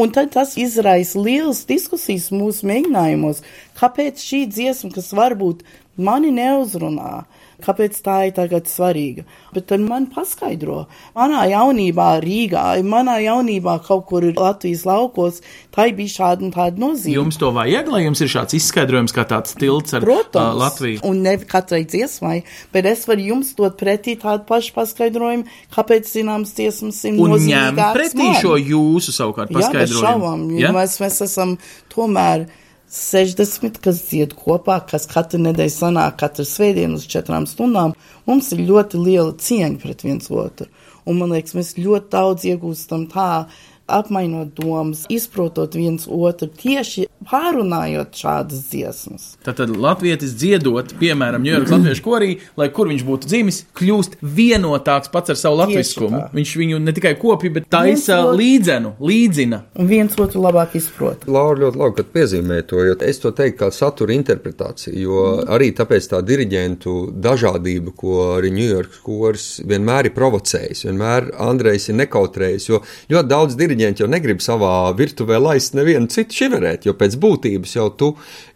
[0.00, 3.42] Un tad tas izraisa lielas diskusijas mūsu mēģinājumos,
[3.76, 5.64] kāpēc šī dziesma, kas varbūt
[6.00, 7.26] mani neuzrunā,
[7.64, 9.24] kāpēc tā ir tagad svarīga.
[9.54, 10.84] Bet tad man paskaidro,
[11.16, 15.40] manā jaunībā Rīgā, manā jaunībā kaut kur Latvijas laukos,
[15.74, 17.16] tā bija šāda un tāda nozīme.
[17.16, 21.00] Jums to vajag, lai jums ir šāds izskaidrojums, kā tāds tilts ar Protams, uh, Latviju?
[21.08, 22.42] un ne katrai dziesmai,
[22.74, 27.34] bet es varu jums dot pretī tādu pašu paskaidrojumu, kāpēc zināms dziesmas ir Un ņem
[27.34, 28.40] nozīmīgākas pretī man.
[28.42, 30.06] šo jūsu savukārt Jā, bez paskaidrojumu.
[30.06, 31.56] šaubām, jo mēs, mēs esam
[31.94, 32.46] tomēr
[32.88, 37.92] 60, kas dzied kopā, kas katru nedēļu sanāk, katru svētdienu uz četrām stundām.
[38.28, 40.68] Mums ir ļoti liela cieņa pret viens otru.
[41.08, 43.48] Un man liekas, mēs ļoti daudz iegūstam tā,
[43.88, 49.24] apmainot domas, izprotot viens otru, tieši pārunājot šādas dziesmas.
[49.44, 55.34] Tātad Latvijas dziedot, piemēram, Ņujorkas Latviešu korī, lai kur viņš būtu dzimis, kļūst vienotāks pats
[55.34, 56.22] ar savu latviskumu.
[56.36, 59.60] Viņš viņu ne tikai kopja, bet taisa Viens otru- līdzenu, līdzina.
[59.78, 61.26] Un viens otru labāk izprot.
[61.28, 65.72] Laura ļoti labi, kad piezīmē to, jo es to teiktu kā satura interpretāciju, jo arī
[65.76, 72.68] tāpēc tā diriģentu dažādība, ko arī Ņujorkas kors vienmēr ir provocējis, vienmēr Andrejs ir nekautrējis,
[72.70, 72.80] jo
[73.12, 77.88] ļoti daudz diriģenti jau negrib savā virtuvē laist nevienu citu šiverēt, jo pēc būtības jau
[77.94, 78.10] tu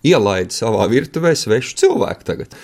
[0.06, 2.56] ielaidi savā virtuvē svešu cilvēku tagad.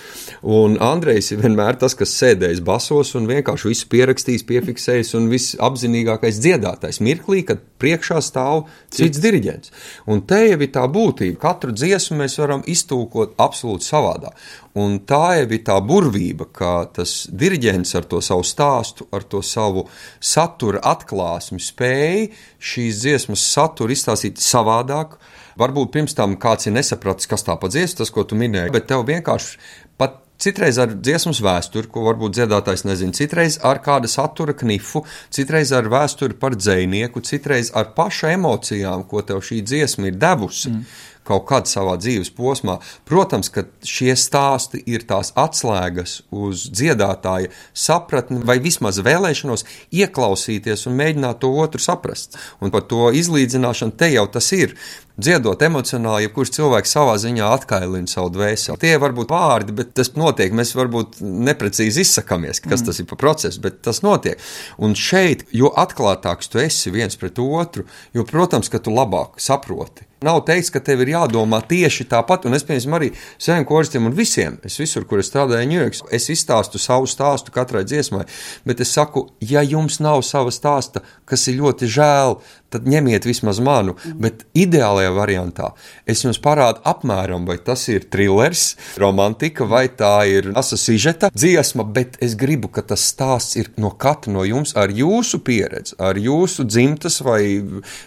[0.43, 6.39] Un Andrejs ir vienmēr tas, kas sēdējis basos un vienkārši visu pierakstījis, piefiksējis un visapzinīgākais
[6.43, 9.73] dziedātais mirklī, kad priekšā stāv cits diriģents.
[10.11, 11.39] Un te jau ir tā būtība.
[11.41, 14.33] Katru dziesmu mēs varam iztūkot absolūti savādā.
[14.79, 19.41] Un tā jau ir tā burvība, ka tas diriģents ar to savu stāstu, ar to
[19.43, 19.87] savu
[20.21, 25.17] satura atklāsmi spēja šīs dziesmas saturu izstāstīt savādāk.
[25.59, 28.87] Varbūt pirms tam kāds ir nesapratis, kas tā pa dziesmu, tas, ko tu minēji, bet
[28.91, 29.59] tev vienkārši
[29.99, 35.01] pat Citreiz ar dziesmas vēsturi, ko varbūt dziedātājs nezina, citreiz ar kāda satura knifu,
[35.35, 40.71] citreiz ar vēsturi par dzinieku, citreiz ar pašu emocijām, ko tev šī dziesma ir devusi.
[40.71, 40.85] Mm.
[41.27, 42.77] Kaut kādā savā dzīves posmā.
[43.05, 50.97] Protams, ka šie stāsti ir tās atslēgas uz dziedātāja sapratni vai vismaz vēlēšanos ieklausīties un
[51.03, 52.39] mēģināt to otru saprast.
[52.63, 54.73] Un par to izlīdzināšanu te jau tas ir.
[55.19, 58.79] Dziedot emocionāli, jebkurš cilvēks savā ziņā atkailina savu dvēseli.
[58.79, 60.53] Tie var būt vārdi, bet tas notiek.
[60.55, 62.87] Mēs varbūt neprecīzi izsakāmies, kas mm.
[62.87, 64.39] tas ir pa procesu, bet tas notiek.
[64.79, 67.83] Un šeit, jo atklātāks tu esi viens pret otru,
[68.15, 70.07] jo, protams, ka tu labāk saproti.
[70.23, 73.07] Nav teikts, ka tev ir jādomā tieši tāpat, un es, piemēram, arī
[73.39, 77.85] saviem koristiem un visiem, es visur, kur es strādāju, Ņujorkas, es izstāstu savu stāstu katrai
[77.87, 78.25] dziesmai,
[78.67, 82.35] bet es saku, ja jums nav sava stāsta, kas ir ļoti žēl,
[82.73, 85.71] tad ņemiet vismaz manu, bet ideālajā variantā
[86.09, 92.17] es jums parādu apmēram, vai tas ir thrillers, romantika, vai tā ir asasižeta dziesma, bet
[92.23, 96.65] es gribu, ka tas stāsts ir no katra no jums ar jūsu pieredzi, ar jūsu
[96.69, 97.41] dzimtas vai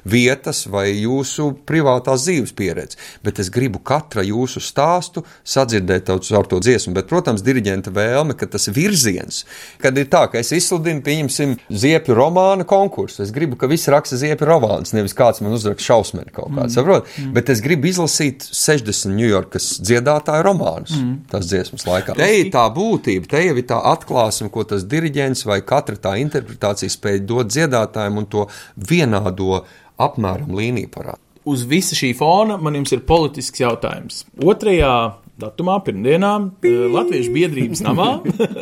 [0.05, 6.61] vietas vai jūsu privātās dzīves pieredzi, bet es gribu katra jūsu stāstu sadzirdēt caur to
[6.63, 9.43] dziesmu, bet, protams, diriģenta vēlme, ka tas virziens,
[9.83, 14.19] kad ir tā, ka es izsludinu, pieņemsim, ziepju romānu konkursu, es gribu, ka viss raksta
[14.21, 16.77] ziepju romāns, nevis kāds man uzraksta šausmeni kaut kāds, mm.
[16.77, 17.09] saprot?
[17.17, 17.33] Mm.
[17.37, 21.15] Bet es gribu izlasīt 60 Ņujorkas dziedātāju romānus mm.
[21.33, 22.17] tās dziesmas laikā.
[22.19, 26.15] Te ir tā būtība, te jau ir tā atklāsme, ko tas diriģents vai katra tā
[26.23, 29.65] interpretācija spēj dot dziedātājiem un to vienādo
[30.03, 31.21] apmēram līniju parāda.
[31.49, 34.23] Uz visa šī fona man jums ir politisks jautājums.
[34.39, 34.93] Otrajā
[35.41, 36.33] datumā, pirmdienā,
[36.65, 38.09] eh, Latviešu biedrības namā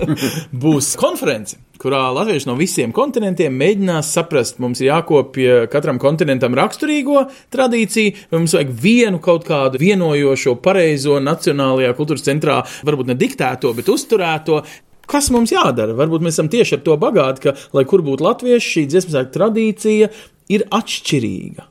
[0.62, 7.24] būs konference, kurā latvieši no visiem kontinentiem mēģinās saprast, mums ir jākopja katram kontinentam raksturīgo
[7.54, 13.74] tradīciju, vai mums vajag vienu kaut kādu vienojošo, pareizo nacionālajā kultūras centrā, varbūt ne diktēto,
[13.76, 14.62] bet uzturēto.
[15.10, 15.96] Kas mums jādara?
[15.98, 20.10] Varbūt mēs esam tieši ar to bagāti, ka, lai kur būtu latvieši, šī dziesmu tradīcija
[20.54, 21.66] ir atšķirīga.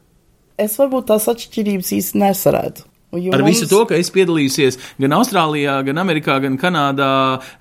[0.60, 2.89] Es varbūt tās atšķirības īsti nesarētu.
[3.12, 7.10] Jo Ar visu to, ka es piedalījusies gan Austrālijā, gan Amerikā, gan Kanādā,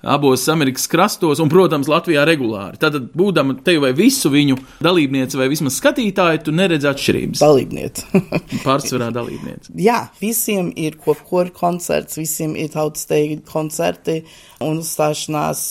[0.05, 2.77] abos Amerikas krastos, un, protams, Latvijā regulāri.
[2.77, 7.41] Tad, būdama te vai visu viņu dalībniece vai vismaz skatītāji, tu neredzi atšķirības.
[7.41, 8.23] Dalībniece.
[8.67, 9.73] Pārsvarā dalībniece.
[9.81, 14.19] Jā, visiem ir kopkora koncerts, visiem ir tautsteigi koncerti
[14.61, 15.63] un uzstāšanās.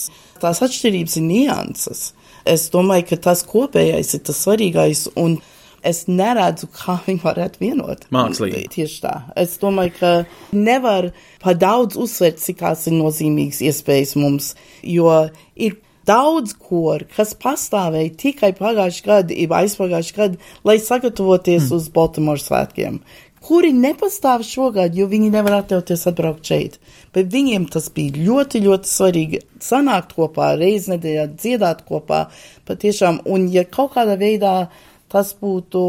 [0.43, 2.03] Tās atšķirības ir nianses.
[2.47, 5.39] Es domāju, ka tas kopējais ir tas svarīgais, un
[5.85, 8.07] es neredzu, kā viņi varētu vienot.
[8.15, 8.65] Mākslīgi.
[8.75, 9.15] Tieši tā.
[9.39, 10.13] Es domāju, ka
[10.55, 11.11] nevar
[11.43, 15.11] par daudz uzsvērt, cik tās ir nozīmīgas iespējas mums, jo
[15.55, 21.75] ir daudz kori, kas pastāvēja tikai pagājušajā gadā, ir aizpagājušajā gadā, lai sagatavoties mm.
[21.75, 22.99] uz Baltimore svētkiem,
[23.45, 26.79] kuri nepastāv šogad, jo viņi nevar atļauties atbraukt šeit.
[27.15, 32.25] Bet viņiem tas bija ļoti, ļoti svarīgi sanākt kopā, reizi nedēļā dziedāt kopā,
[32.69, 34.55] patiešām, un ja kaut kādā veidā
[35.11, 35.83] tas būtu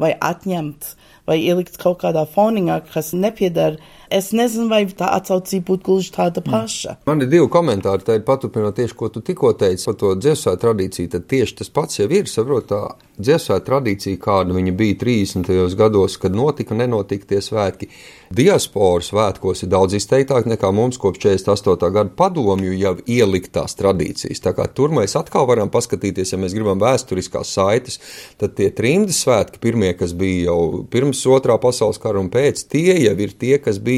[0.00, 0.88] vai atņemt,
[1.28, 3.78] vai ielikt kaut kādā foniņā, kas nepiedara,
[4.10, 6.98] es nezinu, vai tā atsaucība būtu gluži tāda paša.
[7.08, 8.04] Man ir divi komentāri.
[8.04, 11.12] Tā ir paturpinot tieši, ko tu tikko teici par to dziesmu tradīciju.
[11.14, 12.28] Tad tieši tas pats jau ir.
[12.30, 12.82] Saprot, tā
[13.18, 15.50] dziesmu tradīcija, kāda viņa bija 30.
[15.78, 17.88] gados, kad notika, nenotika tie svētki.
[18.34, 21.90] Diasporas svētkos ir daudz izteiktāk nekā mums kopš 48.
[21.94, 24.42] gada padomju jau ieliktās tradīcijas.
[24.42, 28.00] Tā kā tur mēs atkal varam paskatīties, ja mēs gribam vēsturiskās saites,
[28.40, 32.98] tad tie trimdas svētki, pirmie, kas bija jau pirms otrā pasaules kara un pēc, tie
[33.04, 33.93] jau ir tie, kas bija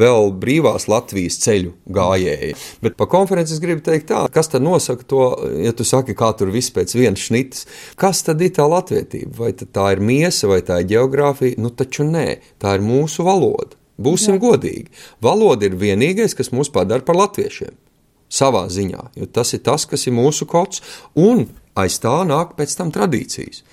[0.00, 2.54] vēl brīvās Latvijas ceļu gājēji.
[2.84, 5.24] Bet par konferences gribu teikt tā, kas tad nosaka to,
[5.64, 7.66] ja tu saki, kā tur viss pēc vienas šnitas,
[8.00, 9.34] kas tad ir tā latvietība?
[9.40, 11.60] Vai tā ir miesa, vai tā ir geogrāfija?
[11.60, 13.76] Nu taču nē, tā ir mūsu valoda.
[14.00, 14.42] Būsim Jā.
[14.46, 14.88] godīgi.
[15.20, 17.76] Valoda ir vienīgais, kas mūs padara par latviešiem.
[18.30, 20.84] Savā ziņā, jo tas ir tas, kas ir mūsu kods,
[21.18, 21.48] un
[21.78, 23.64] aiz tā nāk pēc tam tradīcijas.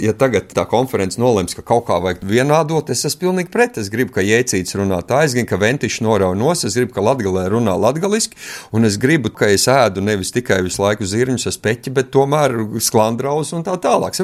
[0.00, 3.78] Ja tagad tā konference nolems, ka kaut kā vajag vienādot, es esmu pilnīgi pret.
[3.80, 7.04] Es gribu, ka jēcīts runā tā, es gribu, ka ventišs norauj nos, es gribu, ka
[7.04, 8.38] latgalē runā latgaliski,
[8.76, 12.56] un es gribu, ka es ēdu nevis tikai visu laiku zirņus ar speķi, bet tomēr
[12.84, 14.16] sklandraus un tā tālāk.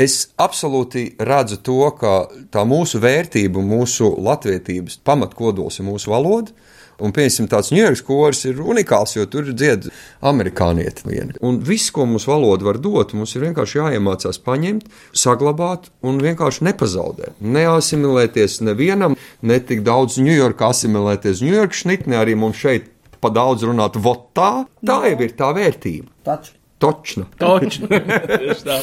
[0.00, 2.14] Es absolūti redzu to, ka
[2.54, 6.54] tā mūsu vērtība, mūsu latvietības pamatkodols ir mūsu valoda.
[7.02, 9.88] Un, piemēram, tāds ņēmis koris ir unikāls, jo tur ir dzied
[10.24, 11.36] amerikānieti viena.
[11.44, 14.88] Un viss, ko mums valoda var dot, mums ir vienkārši jāiemācās paņemt,
[15.24, 17.38] saglabāt un vienkārši nepazaudēt.
[17.42, 22.90] Neasimilēties nevienam, ne tik daudz Ņujorkā asimilēties Ņujorkas šnitni, arī mums šeit
[23.24, 24.66] pa daudz runāt votā.
[24.84, 26.12] Tā jau ir tā vērtība.
[26.26, 26.54] Taču.
[28.44, 28.78] Tieši tā.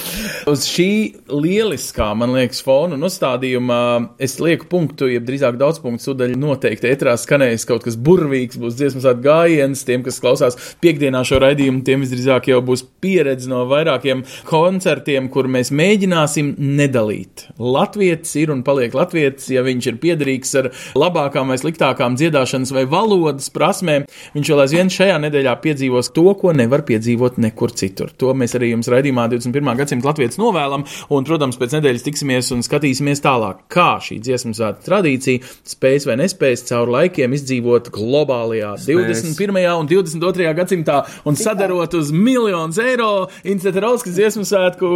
[0.52, 0.92] Uz šī
[1.32, 3.78] lieliskā, man liekas, fona un uzstādījuma
[4.22, 6.90] es lieku punktu, jeb drīzāk daudz punktu sudaļu noteikti.
[6.92, 11.84] Etrā skanēs kaut kas burvīgs, būs dziesmas at gājiens, tiem, kas klausās piekdienā šo raidījumu,
[11.88, 17.48] tiem visdrīzāk jau būs pieredze no vairākiem koncertiem, kur mēs mēģināsim nedalīt.
[17.62, 22.88] Latvietis ir un paliek latvietis, ja viņš ir piederīgs ar labākām vai sliktākām dziedāšanas vai
[22.90, 27.91] valodas prasmēm, viņš vēl aizvien šajā nedēļā piedzīvos to, ko nevar piedzīvot nekur citur.
[28.22, 29.72] To mēs arī jums raidījumā 21.
[29.80, 34.86] gadsimta latviešu novēlam, un, protams, pēc nedēļas tiksimies un skatīsimies tālāk, kā šī dziesmu svētku
[34.88, 39.24] tradīcija spēs vai nespēs caur laikiem izdzīvot globālajā spēs.
[39.36, 39.62] 21.
[39.82, 40.54] un 22.
[40.58, 43.12] gadsimtā un sadarot uz miljonus eiro.
[43.48, 44.92] Institūta Rauskas dziesmu svētku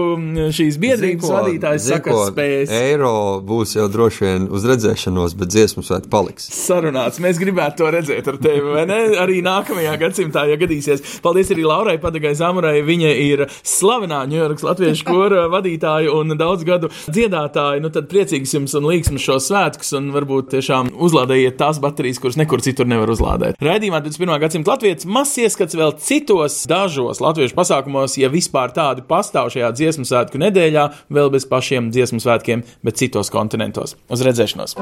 [0.56, 2.74] šīs biedrības Ziko, vadītājs saka, ziko, spēs.
[2.76, 3.14] Eiro
[3.46, 6.48] būs jau droši vien uz redzēšanos, bet dziesmu svētku paliks.
[6.56, 9.00] Sarunāts, mēs gribētu to redzēt ar tevi, vai ne?
[9.22, 11.20] Arī nākamajā gadsimtā, ja gadīsies.
[11.26, 12.80] Paldies arī Laurai Padagai Zamurai.
[12.86, 17.82] Viņa ir slavenā Ņujorkas latviešu kora vadītāja un daudz gadu dziedātāja.
[17.84, 22.40] Nu, tad priecīgs jums un līgsms šos svētkus, un varbūt tiešām uzlādējiet tās baterijas, kuras
[22.40, 23.60] nekur citur nevar uzlādēt.
[23.64, 24.38] Raidījumā 21.
[24.46, 30.08] gadsimta latviešu mazs ieskats vēl citos dažos latviešu pasākumos, ja vispār tādi pastāv šajā dziesmu
[30.08, 33.98] svētku nedēļā, vēl bez pašiem dziesmu svētkiem, bet citos kontinentos.
[34.12, 34.78] Uz redzēšanos!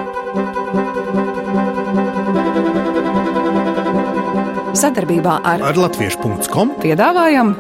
[4.73, 7.53] Sadarbībā ar, Ar latviešu.com piedāvājam,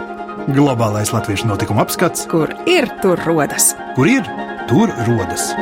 [0.47, 3.73] globālais latviešu notikuma apskats, kur ir tur rodas.
[3.95, 4.27] kur ir
[4.67, 5.53] tur rodas.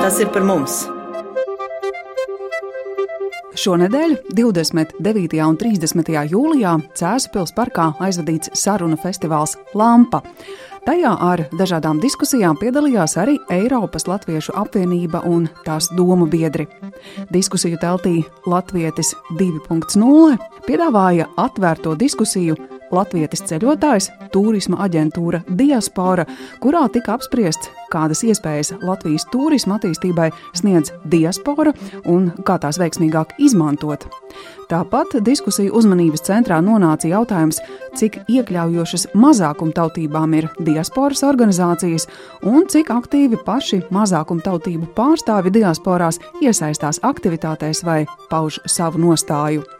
[0.00, 0.86] Tas ir par mums.
[3.60, 5.40] Šonadēļ, 29.
[5.44, 6.10] un 30.
[6.32, 10.22] jūlijā, Cēzapils parkā aizvadīts sarunu festivāls Lampa.
[10.86, 16.70] Tajā ar dažādām diskusijām piedalījās arī Eiropas Latviešu apvienība un tās domu biedri.
[17.28, 20.38] Diskusiju teltī Latvietis 2.0
[20.70, 22.54] piedāvāja atvērto diskusiju
[22.90, 26.24] Latvijas ceļotājs, turisma aģentūra Diaspora,
[26.62, 30.28] kurā tika apspriests, kādas iespējas Latvijas turisma attīstībai
[30.58, 31.72] sniedz diaspora
[32.10, 34.06] un kā tās veiksmīgāk izmantot.
[34.70, 37.58] Tāpat diskusiju uzmanības centrā nonāca jautājums,
[37.98, 42.06] cik iekļaujošas mazākumtautībām ir diasporas organizācijas
[42.46, 48.00] un cik aktīvi paši mazākumtautību pārstāvi diasporās iesaistās aktivitātēs vai
[48.30, 49.79] pauž savu nostāju.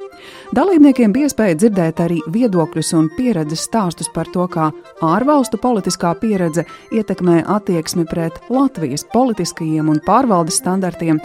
[0.56, 4.70] Dalībniekiem bija iespēja dzirdēt arī viedokļus un pieredzes stāstus par to, kā
[5.06, 11.20] ārvalstu politiskā pieredze ietekmē attieksmi pret Latvijas politiskajiem un pārvaldes standartiem,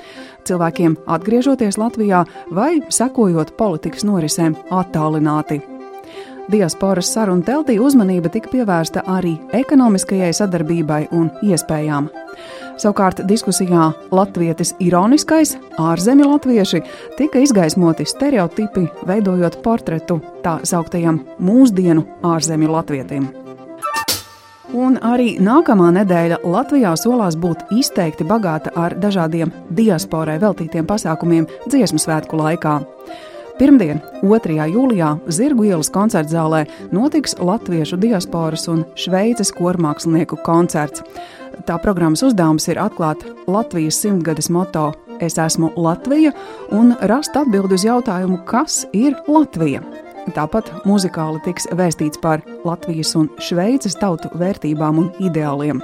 [0.46, 5.75] cilvēkiem atgriežoties Latvijā vai sekojot politikas norisēm attālināti.
[6.52, 12.10] Diasporas sarunu teltī uzmanība tika pievērsta arī ekonomiskajai sadarbībai un iespējām.
[12.78, 16.84] Savukārt diskusijā Latvijas ironiskais, ārzemju latvieši
[17.18, 23.28] tika izgaismoti stereotipi, veidojot portretu tā sauktajam mūsdienu ārzemju latvietim.
[24.76, 32.02] Un arī nākamā nedēļa Latvijā solās būt izteikti bagāta ar dažādiem diasporai veltītiem pasākumiem dziesmu
[32.02, 32.82] svētku laikā.
[33.56, 34.56] Pirmdien, 2.
[34.68, 41.06] jūlijā, Zirgu ielas koncertzālē notiks latviešu diasporas un šveices kormākslinieku koncerts.
[41.64, 44.90] Tā programmas uzdevums ir atklāt Latvijas simtgades moto
[45.24, 46.34] Es esmu Latvija
[46.76, 49.80] un rast atbildi uz jautājumu, kas ir Latvija.
[50.36, 55.80] Tāpat muzikāli tiks vēstīts par Latvijas un Šveices tautu vērtībām un ideāliem.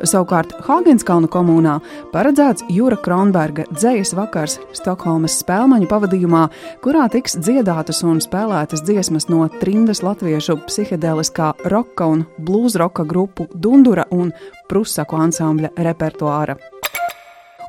[0.00, 1.74] Savukārt Hāgenskalnu komunā
[2.14, 6.46] paredzēts Jūra Kronberga dzējas vakars Stokholmas spēlmaņu pavadījumā,
[6.84, 14.08] kurā tiks dziedātas un spēlētas dziesmas no trimdas latviešu psihedeliskā roka un blūzroka grupu Dundura
[14.10, 14.32] un
[14.70, 16.56] Prusaku ansambļa repertuāra.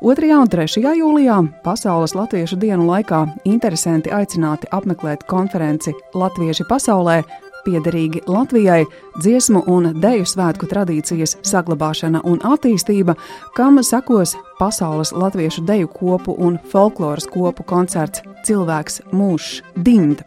[0.02, 0.32] 2.
[0.34, 0.80] un 3.
[0.98, 7.20] jūlijā Pasaules Latviešu dienu laikā interesanti aicināti apmeklēt konferenci Latvieši pasaulē
[7.66, 8.84] piederīgi Latvijai,
[9.18, 13.16] dziesmu un deju svētku tradīcijas saglabāšana un attīstība,
[13.56, 20.24] kam sekos pasaules latviešu deju kopu un folkloras kopu koncerts Cilvēks mūžs Dind.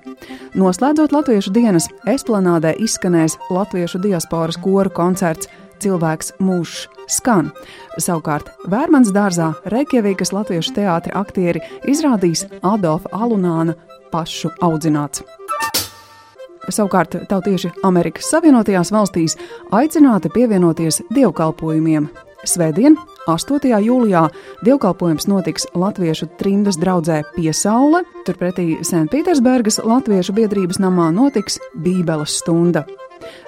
[0.55, 5.51] Noslēdzot Latviešu dienas, esplanādē izskanēs Latviešu diasporas koru koncerts
[5.83, 7.51] Cilvēks mūžs skan.
[7.99, 13.75] Savukārt Vērmans dārzā Reikjavīkas Latviešu teātra aktieri izrādīs Adolfa Alunāna
[14.13, 15.25] pašu audzināts.
[16.69, 19.37] Savukārt tautieši Amerikas Savienotajās valstīs
[19.75, 22.07] aicināti pievienoties dievkalpojumiem.
[22.45, 23.71] Svētdien, 8.
[23.81, 24.27] jūlijā,
[24.65, 32.85] dievkalpojums notiks Latviešu trimdas draudzē Piesaule, turpretī Sanktpēterburgas Latviešu biedrības namā notiks Bībeles stunda.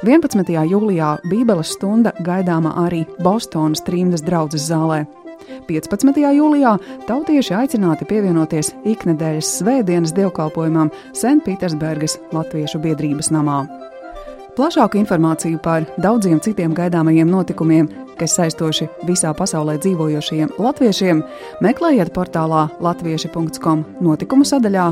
[0.02, 0.50] 11.
[0.72, 5.04] jūlijā Bībeles stunda gaidāma arī Bostonas trimdas draudzes zālē.
[5.68, 6.22] 15.
[6.38, 6.78] jūlijā
[7.08, 13.64] tautieši aicināti pievienoties iknedēļas svētdienas dievkalpojumam Sanktpēterburgas Latviešu biedrības namā.
[14.58, 21.22] Plašāku informāciju par daudziem citiem gaidāmajiem notikumiem, kas saistoši visā pasaulē dzīvojošiem latviešiem,
[21.62, 24.88] meklējiet portālā latvieši.com notikumu sadaļā,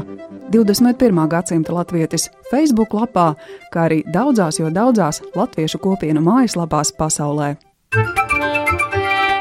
[0.54, 1.26] 21.
[1.34, 3.32] gadsimta latvietis Facebook lapā,
[3.74, 7.56] kā arī daudzās, jo daudzās latviešu kopienu mājaslapās pasaulē.